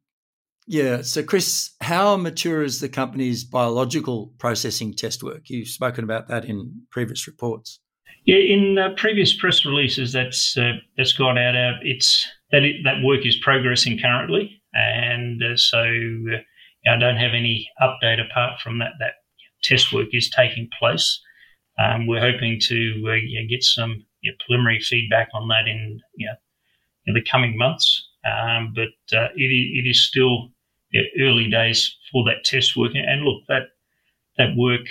yeah, 0.68 1.02
so 1.02 1.24
Chris, 1.24 1.72
how 1.82 2.16
mature 2.16 2.64
is 2.64 2.80
the 2.80 2.90
company's 2.90 3.44
biological 3.44 4.34
processing 4.38 4.94
test 4.94 5.24
work? 5.24 5.50
You've 5.50 5.68
spoken 5.68 6.04
about 6.04 6.28
that 6.28 6.46
in 6.46 6.84
previous 6.92 7.28
reports. 7.28 7.80
Yeah, 8.25 8.38
in 8.38 8.78
uh, 8.78 8.90
previous 8.98 9.34
press 9.34 9.66
releases, 9.66 10.12
that's 10.12 10.56
uh, 10.56 10.74
that's 10.96 11.13
gone 11.13 11.38
out. 11.38 11.56
Uh, 11.56 11.80
it's 11.82 12.28
that 12.51 12.63
it, 12.63 12.78
that 12.84 13.01
work 13.04 13.25
is 13.25 13.36
progressing 13.38 14.00
currently, 14.00 14.62
and 14.74 15.42
uh, 15.44 15.58
so 15.58 15.80
uh, 15.80 16.38
I 16.92 16.98
don't 16.98 17.18
have 17.18 17.34
any 17.34 17.68
update 17.82 18.24
apart 18.24 18.60
from 18.60 18.78
that. 18.80 18.94
That 19.00 19.13
test 19.63 19.92
work 19.92 20.10
is 20.13 20.30
taking 20.30 20.70
place. 20.78 21.20
Um, 21.80 22.06
we're 22.06 22.20
hoping 22.20 22.60
to 22.62 23.04
uh, 23.10 23.48
get 23.50 23.63
some 23.63 24.06
preliminary 24.46 24.80
feedback 24.82 25.30
on 25.34 25.48
that 25.48 25.68
in 25.68 26.00
know, 26.28 26.36
in 27.08 27.16
the 27.16 27.24
coming 27.24 27.58
months. 27.58 28.08
Um, 28.24 28.74
but 28.75 28.90
it, 29.12 29.32
it 29.36 29.90
is 29.90 30.06
still 30.06 30.50
early 31.20 31.50
days 31.50 31.98
for 32.12 32.24
that 32.25 32.44
test 32.46 32.78
work. 32.78 32.92
And 32.94 33.24
look, 33.24 33.42
that 33.48 33.63
that 34.38 34.56
work, 34.56 34.86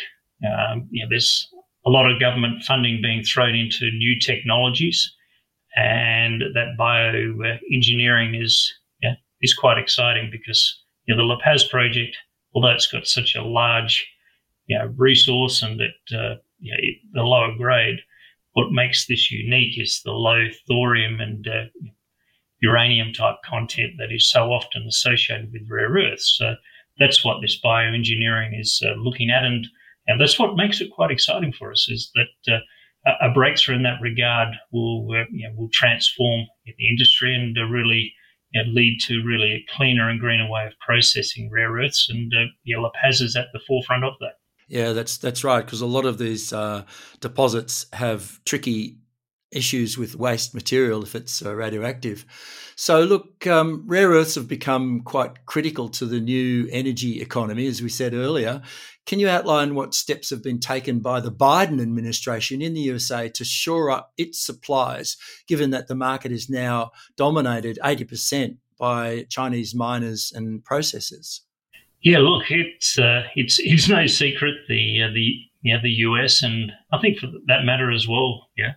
um, 0.44 0.88
there's 1.08 1.49
a 1.87 1.90
lot 1.90 2.10
of 2.10 2.20
government 2.20 2.62
funding 2.62 3.00
being 3.02 3.22
thrown 3.22 3.54
into 3.54 3.90
new 3.92 4.18
technologies, 4.18 5.14
and 5.76 6.42
that 6.54 6.76
bioengineering 6.78 8.40
is 8.40 8.72
yeah, 9.02 9.14
is 9.40 9.54
quite 9.54 9.78
exciting 9.78 10.28
because 10.30 10.82
you 11.06 11.14
know, 11.14 11.22
the 11.22 11.26
La 11.26 11.38
Paz 11.42 11.64
project, 11.64 12.16
although 12.54 12.70
it's 12.70 12.90
got 12.90 13.06
such 13.06 13.34
a 13.34 13.42
large 13.42 14.06
you 14.66 14.78
know, 14.78 14.92
resource 14.96 15.62
and 15.62 15.80
that 15.80 16.16
uh, 16.16 16.37
you 16.60 16.72
know, 16.72 17.20
the 17.20 17.26
lower 17.26 17.54
grade, 17.56 17.99
what 18.52 18.72
makes 18.72 19.06
this 19.06 19.30
unique 19.30 19.80
is 19.80 20.02
the 20.04 20.12
low 20.12 20.46
thorium 20.68 21.20
and 21.20 21.49
uh, 21.49 21.64
uranium 22.60 23.12
type 23.12 23.37
content 23.44 23.94
that 23.99 24.12
is 24.12 24.30
so 24.30 24.52
often 24.52 24.82
associated 24.87 25.50
with 25.52 25.68
rare 25.68 25.90
earths. 25.90 26.37
So 26.37 26.54
that's 26.99 27.25
what 27.25 27.40
this 27.40 27.58
bioengineering 27.60 28.58
is 28.60 28.82
uh, 28.87 28.94
looking 28.94 29.30
at, 29.30 29.44
and 29.44 29.66
and 30.07 30.21
that's 30.21 30.38
what 30.38 30.57
makes 30.57 30.80
it 30.80 30.90
quite 30.90 31.11
exciting 31.11 31.52
for 31.52 31.71
us 31.71 31.88
is 31.88 32.11
that 32.14 32.54
uh, 32.54 32.59
a 33.21 33.30
breakthrough 33.30 33.76
in 33.76 33.83
that 33.83 34.00
regard 34.00 34.49
will 34.73 35.07
uh, 35.12 35.25
you 35.30 35.49
know, 35.49 35.54
will 35.57 35.71
transform 35.73 36.47
the 36.66 36.88
industry 36.88 37.35
and 37.35 37.57
uh, 37.59 37.64
really 37.64 38.12
you 38.52 38.62
know, 38.62 38.71
lead 38.73 38.99
to 39.07 39.23
really 39.25 39.52
a 39.52 39.66
cleaner 39.76 40.09
and 40.09 40.21
greener 40.21 40.49
way 40.50 40.66
of 40.66 40.73
processing 40.85 41.50
rare 41.52 41.73
earths. 41.73 42.09
And 42.11 42.33
uh, 42.35 42.47
yeah, 42.64 42.78
La 42.78 42.90
Paz 43.00 43.21
is 43.21 43.37
at 43.37 43.47
the 43.52 43.61
forefront 43.66 44.04
of 44.04 44.14
that. 44.21 44.35
Yeah, 44.69 44.92
that's 44.92 45.19
that's 45.19 45.42
right. 45.42 45.64
Because 45.64 45.80
a 45.80 45.87
lot 45.87 46.04
of 46.04 46.19
these 46.19 46.52
uh, 46.52 46.85
deposits 47.21 47.87
have 47.92 48.42
tricky 48.45 48.99
issues 49.52 49.99
with 49.99 50.16
waste 50.16 50.54
material 50.54 51.02
if 51.02 51.14
it's 51.14 51.45
uh, 51.45 51.54
radioactive. 51.54 52.25
So, 52.76 53.02
look, 53.02 53.47
um, 53.47 53.85
rare 53.87 54.09
earths 54.09 54.37
have 54.37 54.49
become 54.49 55.02
quite 55.02 55.45
critical 55.47 55.88
to 55.90 56.07
the 56.07 56.21
new 56.21 56.69
energy 56.71 57.21
economy, 57.21 57.66
as 57.66 57.83
we 57.83 57.88
said 57.88 58.14
earlier. 58.14 58.62
Can 59.07 59.19
you 59.19 59.28
outline 59.28 59.75
what 59.75 59.95
steps 59.95 60.30
have 60.30 60.42
been 60.42 60.61
taken 60.61 61.00
by 61.00 61.21
the 61.21 61.33
Biden 61.33 61.83
administration 61.83 62.62
in 62.62 62.75
the 62.75 62.80
USA 62.83 63.28
to 63.30 63.45
shore 63.45 63.90
up 63.90 64.12
its 64.16 64.45
supplies, 64.45 65.16
given 65.49 65.71
that 65.71 65.88
the 65.88 65.95
market 65.95 66.33
is 66.33 66.49
now 66.49 66.92
dominated 67.16 67.78
80% 67.83 68.59
by 68.78 69.26
Chinese 69.28 69.75
miners 69.75 70.33
and 70.35 70.64
processors? 70.64 71.40
Yeah, 72.02 72.19
look, 72.19 72.50
it's 72.50 72.99
uh, 72.99 73.25
it's 73.37 73.59
it's 73.59 73.88
no 73.88 74.07
secret 74.07 74.54
the 74.69 75.02
uh, 75.02 75.12
the 75.12 75.35
yeah, 75.62 75.76
the 75.83 75.90
US, 75.90 76.42
and 76.42 76.73
I 76.92 76.99
think 76.99 77.19
for 77.19 77.26
that 77.47 77.64
matter 77.64 77.90
as 77.90 78.09
well, 78.09 78.49
yeah, 78.57 78.73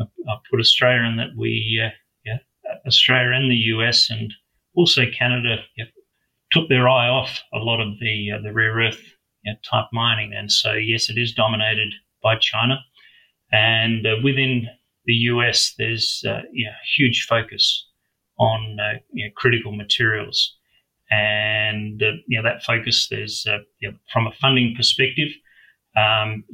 I, 0.00 0.04
put 0.50 0.60
Australia 0.60 1.08
in 1.08 1.16
that 1.16 1.36
we, 1.36 1.80
uh, 1.82 1.90
yeah, 2.24 2.38
Australia 2.86 3.36
and 3.36 3.50
the 3.50 3.56
US, 3.76 4.10
and 4.10 4.32
also 4.74 5.02
Canada, 5.16 5.56
yeah, 5.76 5.84
took 6.50 6.68
their 6.68 6.88
eye 6.88 7.08
off 7.08 7.40
a 7.52 7.58
lot 7.58 7.80
of 7.80 7.98
the 8.00 8.32
uh, 8.32 8.42
the 8.42 8.52
rare 8.52 8.74
earth 8.74 9.00
yeah, 9.44 9.54
type 9.68 9.86
mining, 9.92 10.32
and 10.34 10.50
so 10.50 10.72
yes, 10.72 11.10
it 11.10 11.18
is 11.18 11.32
dominated 11.34 11.92
by 12.22 12.36
China, 12.36 12.78
and 13.52 14.06
uh, 14.06 14.16
within 14.22 14.68
the 15.04 15.14
US, 15.14 15.74
there's 15.78 16.24
uh, 16.28 16.42
huge 16.96 17.26
focus 17.28 17.86
on 18.38 18.78
uh, 18.80 18.98
you 19.12 19.26
know, 19.26 19.32
critical 19.36 19.72
materials. 19.72 20.56
And 21.10 22.02
uh, 22.02 22.12
you 22.26 22.40
know, 22.40 22.48
that 22.48 22.62
focus, 22.62 23.08
there's 23.10 23.46
uh, 23.46 23.58
from 24.12 24.26
a 24.26 24.32
funding 24.40 24.74
perspective, 24.74 25.28
um, 25.96 26.44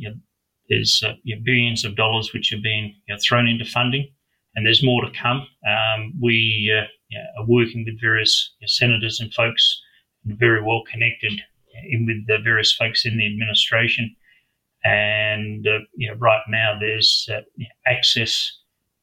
there's 0.68 1.02
uh, 1.04 1.14
you 1.22 1.36
know, 1.36 1.42
billions 1.44 1.84
of 1.84 1.96
dollars 1.96 2.32
which 2.32 2.52
are 2.52 2.60
being 2.62 2.94
you 3.06 3.14
know, 3.14 3.18
thrown 3.26 3.48
into 3.48 3.64
funding, 3.64 4.08
and 4.54 4.66
there's 4.66 4.84
more 4.84 5.04
to 5.04 5.10
come. 5.10 5.46
Um, 5.66 6.12
we 6.20 6.72
uh, 6.74 7.40
are 7.40 7.46
working 7.46 7.84
with 7.84 8.00
various 8.00 8.54
senators 8.66 9.20
and 9.20 9.32
folks, 9.32 9.80
and 10.24 10.38
very 10.38 10.62
well 10.62 10.82
connected 10.90 11.40
in 11.88 12.06
with 12.06 12.26
the 12.26 12.42
various 12.42 12.72
folks 12.72 13.04
in 13.04 13.16
the 13.16 13.26
administration. 13.26 14.14
And 14.84 15.66
uh, 15.66 15.80
you 15.94 16.08
know, 16.08 16.16
right 16.18 16.42
now 16.48 16.76
there's 16.78 17.28
uh, 17.32 17.40
access 17.86 18.52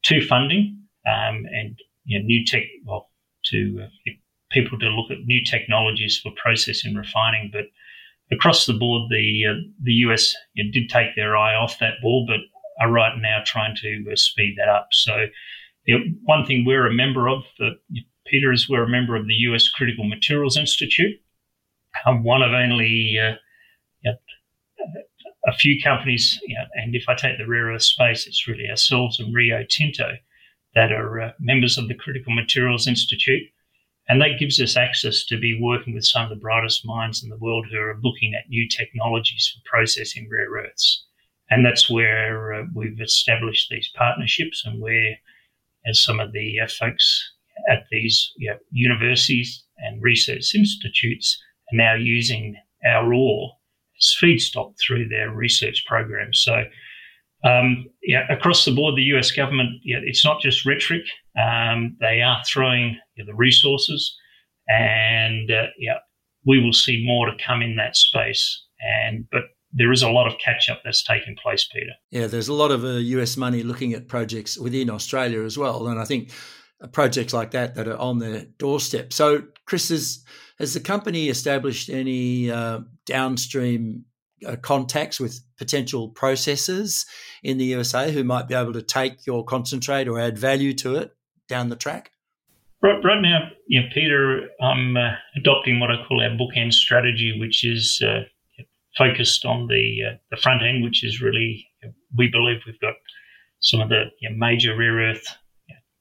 to 0.04 0.26
funding 0.26 0.80
um, 1.06 1.46
and 1.52 1.80
you 2.06 2.20
know, 2.20 2.26
new 2.26 2.46
tech, 2.46 2.64
well, 2.86 3.10
to 3.46 3.84
uh, 3.84 4.12
people 4.52 4.80
to 4.80 4.90
look 4.90 5.12
at 5.12 5.26
new 5.26 5.44
technologies 5.44 6.20
for 6.22 6.32
processing 6.42 6.96
refining. 6.96 7.50
But 7.52 7.66
across 8.32 8.66
the 8.66 8.74
board, 8.74 9.10
the 9.10 9.46
uh, 9.50 9.62
the 9.84 9.94
US 10.06 10.36
did 10.56 10.90
take 10.90 11.16
their 11.16 11.38
eye 11.38 11.56
off 11.56 11.80
that 11.80 11.96
ball, 12.02 12.26
but 12.28 12.40
are 12.84 12.92
right 12.92 13.14
now 13.20 13.42
trying 13.46 13.76
to 13.78 14.06
uh, 14.12 14.16
speed 14.16 14.56
that 14.58 14.68
up. 14.68 14.88
So, 14.92 15.28
you 15.86 15.98
know, 15.98 16.06
one 16.24 16.46
thing 16.46 16.66
we're 16.66 16.88
a 16.88 16.94
member 16.94 17.30
of, 17.30 17.44
uh, 17.62 17.70
Peter, 18.26 18.52
is 18.52 18.68
we're 18.68 18.84
a 18.84 18.90
member 18.90 19.16
of 19.16 19.28
the 19.28 19.34
US 19.50 19.70
Critical 19.70 20.04
Materials 20.04 20.58
Institute. 20.58 21.16
I'm 22.06 22.24
one 22.24 22.42
of 22.42 22.52
only 22.52 23.18
uh, 23.18 23.36
a 25.48 25.54
few 25.54 25.82
companies, 25.82 26.40
you 26.48 26.56
know, 26.56 26.66
and 26.74 26.96
if 26.96 27.08
I 27.08 27.16
take 27.16 27.38
the 27.38 27.48
rare 27.48 27.72
earth 27.72 27.84
space, 27.84 28.28
it's 28.28 28.48
really 28.48 28.70
ourselves 28.70 29.20
and 29.20 29.34
Rio 29.34 29.64
Tinto 29.70 30.14
that 30.74 30.92
are 30.92 31.22
uh, 31.22 31.32
members 31.40 31.78
of 31.78 31.88
the 31.88 31.94
Critical 31.94 32.34
Materials 32.34 32.88
Institute. 32.88 33.44
And 34.08 34.22
that 34.22 34.40
gives 34.40 34.60
us 34.60 34.78
access 34.78 35.26
to 35.26 35.40
be 35.40 35.60
working 35.60 35.94
with 35.94 36.06
some 36.06 36.24
of 36.24 36.30
the 36.30 36.36
brightest 36.36 36.86
minds 36.86 37.24
in 37.24 37.30
the 37.30 37.38
world 37.38 37.66
who 37.70 37.80
are 37.80 38.00
looking 38.04 38.36
at 38.36 38.50
new 38.50 38.68
technologies 38.70 39.52
for 39.52 39.68
processing 39.70 40.28
rare 40.32 40.50
earths. 40.52 41.06
And 41.50 41.66
that's 41.66 41.90
where 41.90 42.54
uh, 42.54 42.64
we've 42.74 43.02
established 43.02 43.70
these 43.70 43.90
partnerships 43.96 44.64
and 44.66 44.82
where, 44.82 45.18
as 45.88 46.02
some 46.02 46.20
of 46.20 46.32
the 46.34 46.60
uh, 46.60 46.68
folks 46.68 47.34
at 47.70 47.86
these 47.92 48.32
you 48.38 48.50
know, 48.50 48.58
universities 48.72 49.64
and 49.78 50.02
research 50.02 50.54
institutes 50.54 51.42
are 51.72 51.78
now 51.78 51.96
using 51.96 52.56
our 52.86 53.14
ore 53.14 53.52
as 53.98 54.16
feedstock 54.20 54.74
through 54.80 55.08
their 55.08 55.32
research 55.32 55.84
programs. 55.88 56.40
So 56.40 56.64
um, 57.44 57.86
yeah, 58.02 58.26
across 58.30 58.66
the 58.66 58.72
board, 58.72 58.96
the 58.96 59.04
US 59.16 59.32
government, 59.32 59.82
yeah, 59.84 60.00
it's 60.04 60.26
not 60.26 60.42
just 60.42 60.66
rhetoric. 60.66 61.06
Um, 61.38 61.98
they 62.00 62.22
are 62.22 62.42
throwing 62.46 62.98
yeah, 63.16 63.26
the 63.26 63.36
resources, 63.36 64.16
and 64.68 65.52
uh, 65.52 65.68
yeah, 65.78 65.98
we 66.46 66.64
will 66.64 66.74
see 66.74 67.04
more 67.06 67.26
to 67.26 67.44
come 67.44 67.62
in 67.62 67.76
that 67.76 67.96
space. 67.96 68.64
And 68.80 69.26
but 69.32 69.44
there 69.74 69.92
is 69.92 70.04
a 70.04 70.10
lot 70.10 70.28
of 70.28 70.40
catch 70.44 70.70
up 70.70 70.82
that's 70.84 71.04
taking 71.04 71.36
place, 71.36 71.68
Peter. 71.72 71.92
Yeah, 72.10 72.28
there's 72.28 72.48
a 72.48 72.54
lot 72.54 72.72
of 72.72 72.86
uh, 72.86 72.98
US 72.98 73.36
money 73.36 73.64
looking 73.64 73.94
at 73.94 74.08
projects 74.08 74.58
within 74.58 74.90
Australia 74.90 75.42
as 75.44 75.58
well, 75.58 75.88
and 75.88 76.00
I 76.00 76.06
think 76.06 76.32
projects 76.92 77.34
like 77.34 77.52
that 77.52 77.76
that 77.76 77.88
are 77.88 77.98
on 77.98 78.20
their 78.20 78.46
doorstep. 78.58 79.14
So, 79.14 79.44
Chris, 79.66 79.90
has, 79.90 80.24
has 80.60 80.74
the 80.74 80.80
company 80.80 81.30
established 81.30 81.90
any 81.90 82.52
uh, 82.52 82.82
downstream 83.06 84.06
uh, 84.46 84.56
contacts 84.58 85.20
with 85.20 85.42
potential 85.58 86.12
processors 86.12 87.06
in 87.44 87.58
the 87.58 87.66
USA 87.66 88.12
who 88.12 88.24
might 88.24 88.48
be 88.48 88.54
able 88.54 88.74
to 88.74 88.82
take 88.82 89.26
your 89.26 89.44
concentrate 89.44 90.08
or 90.08 90.20
add 90.20 90.38
value 90.38 90.74
to 90.74 90.96
it 90.96 91.15
down 91.48 91.70
the 91.70 91.76
track? 91.76 92.12
Right, 92.82 93.04
right 93.04 93.22
now, 93.22 93.50
you 93.68 93.82
know, 93.82 93.88
Peter, 93.94 94.48
I'm 94.62 94.98
uh, 94.98 95.14
adopting 95.36 95.80
what 95.80 95.92
I 95.92 96.04
call 96.08 96.22
our 96.22 96.30
bookend 96.30 96.74
strategy, 96.74 97.36
which 97.40 97.66
is 97.66 98.02
uh, 98.06 98.22
focused 98.98 99.46
on 99.46 99.68
the 99.68 100.00
uh, 100.12 100.18
the 100.30 100.38
front 100.38 100.62
end, 100.62 100.84
which 100.84 101.04
is 101.04 101.22
really 101.22 101.66
we 102.16 102.30
believe 102.30 102.62
we've 102.66 102.80
got 102.80 102.96
some 103.62 103.82
of 103.82 103.90
the 103.90 104.06
you 104.20 104.30
know, 104.30 104.36
major 104.38 104.78
rare 104.78 104.98
earth 104.98 105.26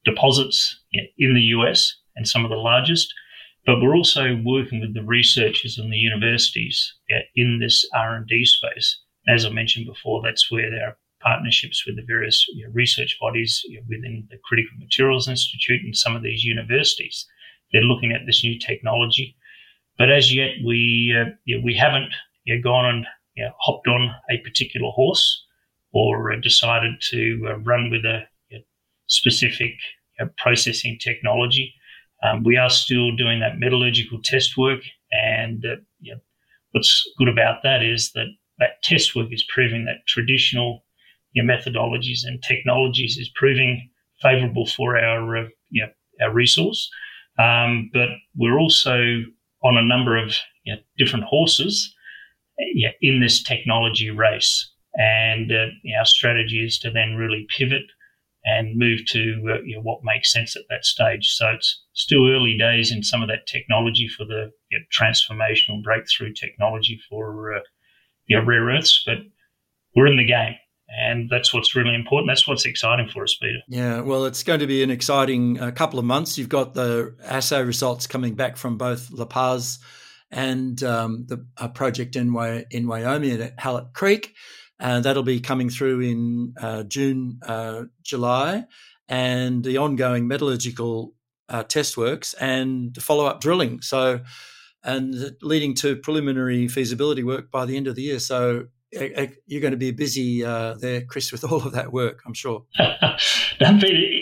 deposits 0.05 0.79
in 0.93 1.35
the 1.35 1.41
US 1.57 1.97
and 2.17 2.29
some 2.29 2.45
of 2.45 2.51
the 2.51 2.57
largest. 2.57 3.13
But 3.67 3.81
we're 3.81 3.97
also 3.97 4.39
working 4.45 4.81
with 4.81 4.93
the 4.93 5.03
researchers 5.03 5.79
and 5.79 5.91
the 5.91 5.97
universities 5.97 6.93
in 7.35 7.61
this 7.61 7.89
R&D 7.95 8.45
space. 8.45 9.01
As 9.27 9.47
I 9.47 9.49
mentioned 9.49 9.87
before, 9.87 10.21
that's 10.23 10.51
where 10.51 10.67
are 10.87 10.99
partnerships 11.25 11.85
with 11.87 11.97
the 11.97 12.05
various 12.07 12.47
you 12.55 12.67
know, 12.67 12.73
research 12.73 13.17
bodies 13.21 13.63
you 13.67 13.79
know, 13.79 13.87
within 13.89 14.27
the 14.31 14.39
Critical 14.45 14.77
Materials 14.79 15.29
Institute 15.29 15.81
and 15.83 15.97
some 15.97 16.15
of 16.15 16.23
these 16.23 16.45
universities. 16.45 17.27
They're 17.73 17.83
looking 17.83 18.13
at 18.13 18.27
this 18.27 18.45
new 18.45 18.59
technology. 18.59 19.37
But 19.99 20.11
as 20.11 20.35
yet, 20.35 20.51
we, 20.65 21.17
uh, 21.19 21.31
you 21.45 21.57
know, 21.57 21.63
we 21.65 21.75
haven't 21.75 22.13
gone 22.63 22.87
and 22.87 23.07
hopped 23.61 23.89
on 23.89 24.15
a 24.31 24.39
particular 24.39 24.91
horse 24.91 25.45
or 25.93 26.33
uh, 26.33 26.37
decided 26.43 27.01
to 27.01 27.47
uh, 27.49 27.59
run 27.61 27.91
with 27.91 28.05
a 28.05 28.23
specific 29.07 29.73
processing 30.39 30.99
technology. 30.99 31.75
Um, 32.23 32.43
we 32.43 32.57
are 32.57 32.71
still 32.71 33.15
doing 33.17 33.41
that 33.41 33.59
metallurgical 33.59 34.21
test 34.23 34.57
work, 34.57 34.81
and 35.13 35.65
uh, 35.65 36.15
what's 36.73 37.09
good 37.19 37.29
about 37.29 37.63
that 37.63 37.83
is 37.83 38.13
that 38.13 38.27
that 38.59 38.83
test 38.83 39.15
work 39.15 39.29
is 39.31 39.45
proving 39.53 39.85
that 39.85 40.07
traditional 40.07 40.85
you 41.35 41.43
know, 41.43 41.53
methodologies 41.53 42.21
and 42.25 42.43
technologies 42.43 43.19
is 43.19 43.31
proving 43.35 43.91
favourable 44.23 44.67
for 44.67 44.99
our 44.99 45.37
uh, 45.37 45.49
you 45.71 45.83
know, 45.83 46.27
our 46.27 46.33
resource. 46.33 46.89
Um, 47.39 47.91
but 47.93 48.09
we're 48.37 48.59
also 48.59 48.97
on 49.65 49.77
a 49.77 49.83
number 49.83 50.17
of 50.17 50.37
you 50.65 50.75
know, 50.75 50.81
different 50.97 51.25
horses 51.25 51.95
yeah, 52.75 52.91
in 53.01 53.21
this 53.21 53.43
technology 53.43 54.11
race, 54.11 54.71
and 54.95 55.51
uh, 55.51 55.67
our 55.99 56.05
strategy 56.05 56.65
is 56.65 56.79
to 56.79 56.91
then 56.91 57.17
really 57.17 57.47
pivot 57.57 57.83
and 58.45 58.77
move 58.77 59.01
to 59.07 59.43
uh, 59.51 59.63
you 59.65 59.75
know, 59.75 59.83
what 59.83 60.05
makes 60.05 60.33
sense 60.33 60.55
at 60.55 60.63
that 60.71 60.85
stage. 60.85 61.31
So 61.31 61.49
it's 61.51 61.83
still 61.95 62.31
early 62.31 62.57
days 62.57 62.93
in 62.93 63.03
some 63.03 63.23
of 63.23 63.29
that 63.29 63.47
technology 63.47 64.07
for 64.07 64.25
the 64.25 64.53
you 64.71 64.79
know, 64.79 64.85
transformational 64.93 65.83
breakthrough 65.83 66.33
technology 66.33 67.01
for 67.09 67.55
uh, 67.57 67.61
you 68.27 68.39
know, 68.39 68.45
rare 68.45 68.65
earths, 68.67 69.03
but 69.05 69.19
we're 69.97 70.07
in 70.07 70.17
the 70.17 70.25
game. 70.25 70.55
And 70.89 71.29
that's 71.31 71.53
what's 71.53 71.75
really 71.75 71.95
important. 71.95 72.31
That's 72.31 72.47
what's 72.47 72.67
exciting 72.67 73.09
for 73.09 73.25
us, 73.25 73.35
Peter. 73.41 73.59
Yeah, 73.69 74.01
well, 74.01 74.27
it's 74.27 74.43
going 74.43 74.61
to 74.61 74.67
be 74.67 74.83
an 74.83 74.91
exciting 74.91 75.61
uh, 75.61 75.71
couple 75.71 75.99
of 75.99 76.05
months. 76.05 76.39
You've 76.39 76.49
got 76.49 76.75
the 76.75 77.17
assay 77.25 77.63
results 77.63 78.07
coming 78.07 78.35
back 78.35 78.57
from 78.57 78.77
both 78.77 79.11
La 79.11 79.25
Paz 79.25 79.79
and 80.31 80.83
um, 80.83 81.27
the 81.27 81.69
project 81.69 82.17
in, 82.17 82.35
in 82.71 82.87
Wyoming 82.87 83.41
at 83.41 83.59
Halleck 83.59 83.93
Creek 83.93 84.35
and 84.79 85.05
that'll 85.05 85.23
be 85.23 85.41
coming 85.41 85.71
through 85.71 86.01
in 86.01 86.55
uh, 86.61 86.83
June, 86.85 87.39
uh, 87.47 87.85
July, 88.03 88.65
and 89.09 89.63
the 89.63 89.79
ongoing 89.79 90.27
metallurgical 90.27 91.15
uh, 91.49 91.63
test 91.63 91.97
works 91.97 92.35
and 92.35 93.01
follow 93.01 93.27
up 93.27 93.41
drilling. 93.41 93.81
So, 93.83 94.21
and 94.83 95.35
leading 95.41 95.75
to 95.77 95.97
preliminary 95.97 96.69
feasibility 96.69 97.23
work 97.23 97.51
by 97.51 97.65
the 97.65 97.77
end 97.77 97.87
of 97.87 97.95
the 97.95 98.03
year. 98.03 98.19
So, 98.19 98.67
you're 99.47 99.61
going 99.61 99.73
to 99.73 99.77
be 99.77 99.91
busy 99.91 100.45
uh, 100.45 100.75
there, 100.75 101.03
Chris, 101.03 101.33
with 101.33 101.45
all 101.45 101.67
of 101.67 101.73
that 101.73 101.93
work, 101.93 102.21
I'm 102.27 102.35
sure. 102.35 102.65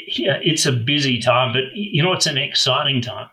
Yeah, 0.09 0.39
it's 0.43 0.67
a 0.67 0.73
busy 0.73 1.21
time, 1.21 1.53
but 1.53 1.63
you 1.75 2.03
know, 2.03 2.13
it's 2.13 2.27
an 2.27 2.39
exciting 2.39 3.01
time. 3.01 3.29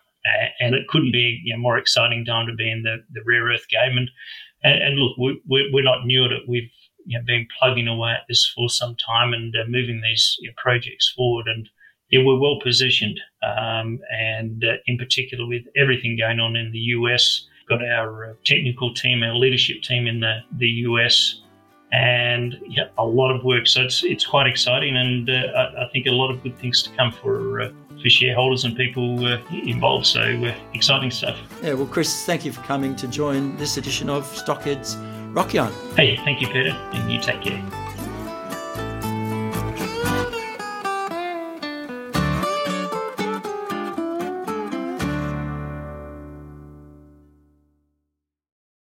And 0.59 0.75
it 0.75 0.87
couldn't 0.87 1.11
be 1.11 1.51
a 1.53 1.57
more 1.57 1.77
exciting 1.77 2.25
time 2.25 2.45
to 2.47 2.53
be 2.53 2.69
in 2.69 2.83
the, 2.83 2.97
the 3.13 3.21
rare 3.25 3.45
earth 3.45 3.67
game. 3.69 3.97
And, 3.97 4.09
and, 4.63 4.83
and 4.83 4.99
look, 4.99 5.17
we, 5.17 5.69
we're 5.73 5.83
not 5.83 6.05
new 6.05 6.25
at 6.25 6.31
it. 6.31 6.43
We've 6.47 6.69
you 7.05 7.17
know, 7.17 7.23
been 7.25 7.47
plugging 7.57 7.87
away 7.87 8.11
at 8.11 8.25
this 8.27 8.51
for 8.55 8.69
some 8.69 8.95
time 8.95 9.33
and 9.33 9.55
uh, 9.55 9.63
moving 9.67 10.01
these 10.01 10.35
you 10.41 10.49
know, 10.49 10.53
projects 10.57 11.11
forward. 11.15 11.47
And 11.47 11.67
yeah, 12.11 12.23
we're 12.23 12.39
well 12.39 12.59
positioned. 12.61 13.19
Um, 13.41 13.99
and 14.11 14.63
uh, 14.63 14.77
in 14.85 14.97
particular, 14.97 15.47
with 15.47 15.63
everything 15.75 16.17
going 16.17 16.39
on 16.39 16.55
in 16.55 16.71
the 16.71 16.79
US, 16.79 17.47
got 17.69 17.83
our 17.83 18.31
uh, 18.31 18.33
technical 18.43 18.93
team, 18.93 19.23
our 19.23 19.35
leadership 19.35 19.81
team 19.81 20.07
in 20.07 20.19
the, 20.19 20.39
the 20.57 20.67
US, 20.67 21.41
and 21.91 22.59
yeah, 22.67 22.89
a 22.97 23.05
lot 23.05 23.33
of 23.33 23.43
work. 23.43 23.67
So 23.67 23.81
it's, 23.81 24.03
it's 24.03 24.25
quite 24.25 24.47
exciting. 24.47 24.97
And 24.97 25.29
uh, 25.29 25.33
I, 25.33 25.85
I, 25.85 25.89
think 25.91 26.07
a 26.07 26.11
lot 26.11 26.31
of 26.31 26.43
good 26.43 26.57
things 26.57 26.83
to 26.83 26.89
come 26.91 27.11
for. 27.11 27.61
Uh, 27.61 27.71
for 28.01 28.09
shareholders 28.09 28.63
and 28.63 28.77
people 28.77 29.25
uh, 29.25 29.37
involved. 29.51 30.05
So, 30.05 30.53
exciting 30.73 31.11
stuff. 31.11 31.37
Yeah, 31.61 31.73
well, 31.73 31.85
Chris, 31.85 32.25
thank 32.25 32.45
you 32.45 32.53
for 32.53 32.61
coming 32.61 32.95
to 32.95 33.09
join 33.09 33.57
this 33.57 33.75
edition 33.75 34.09
of 34.09 34.23
Stockheads 34.23 34.95
Rock 35.35 35.53
on. 35.55 35.73
Hey, 35.97 36.15
thank 36.23 36.39
you, 36.39 36.47
Peter, 36.47 36.69
and 36.69 37.11
you 37.11 37.19
take 37.19 37.41
care. 37.41 37.88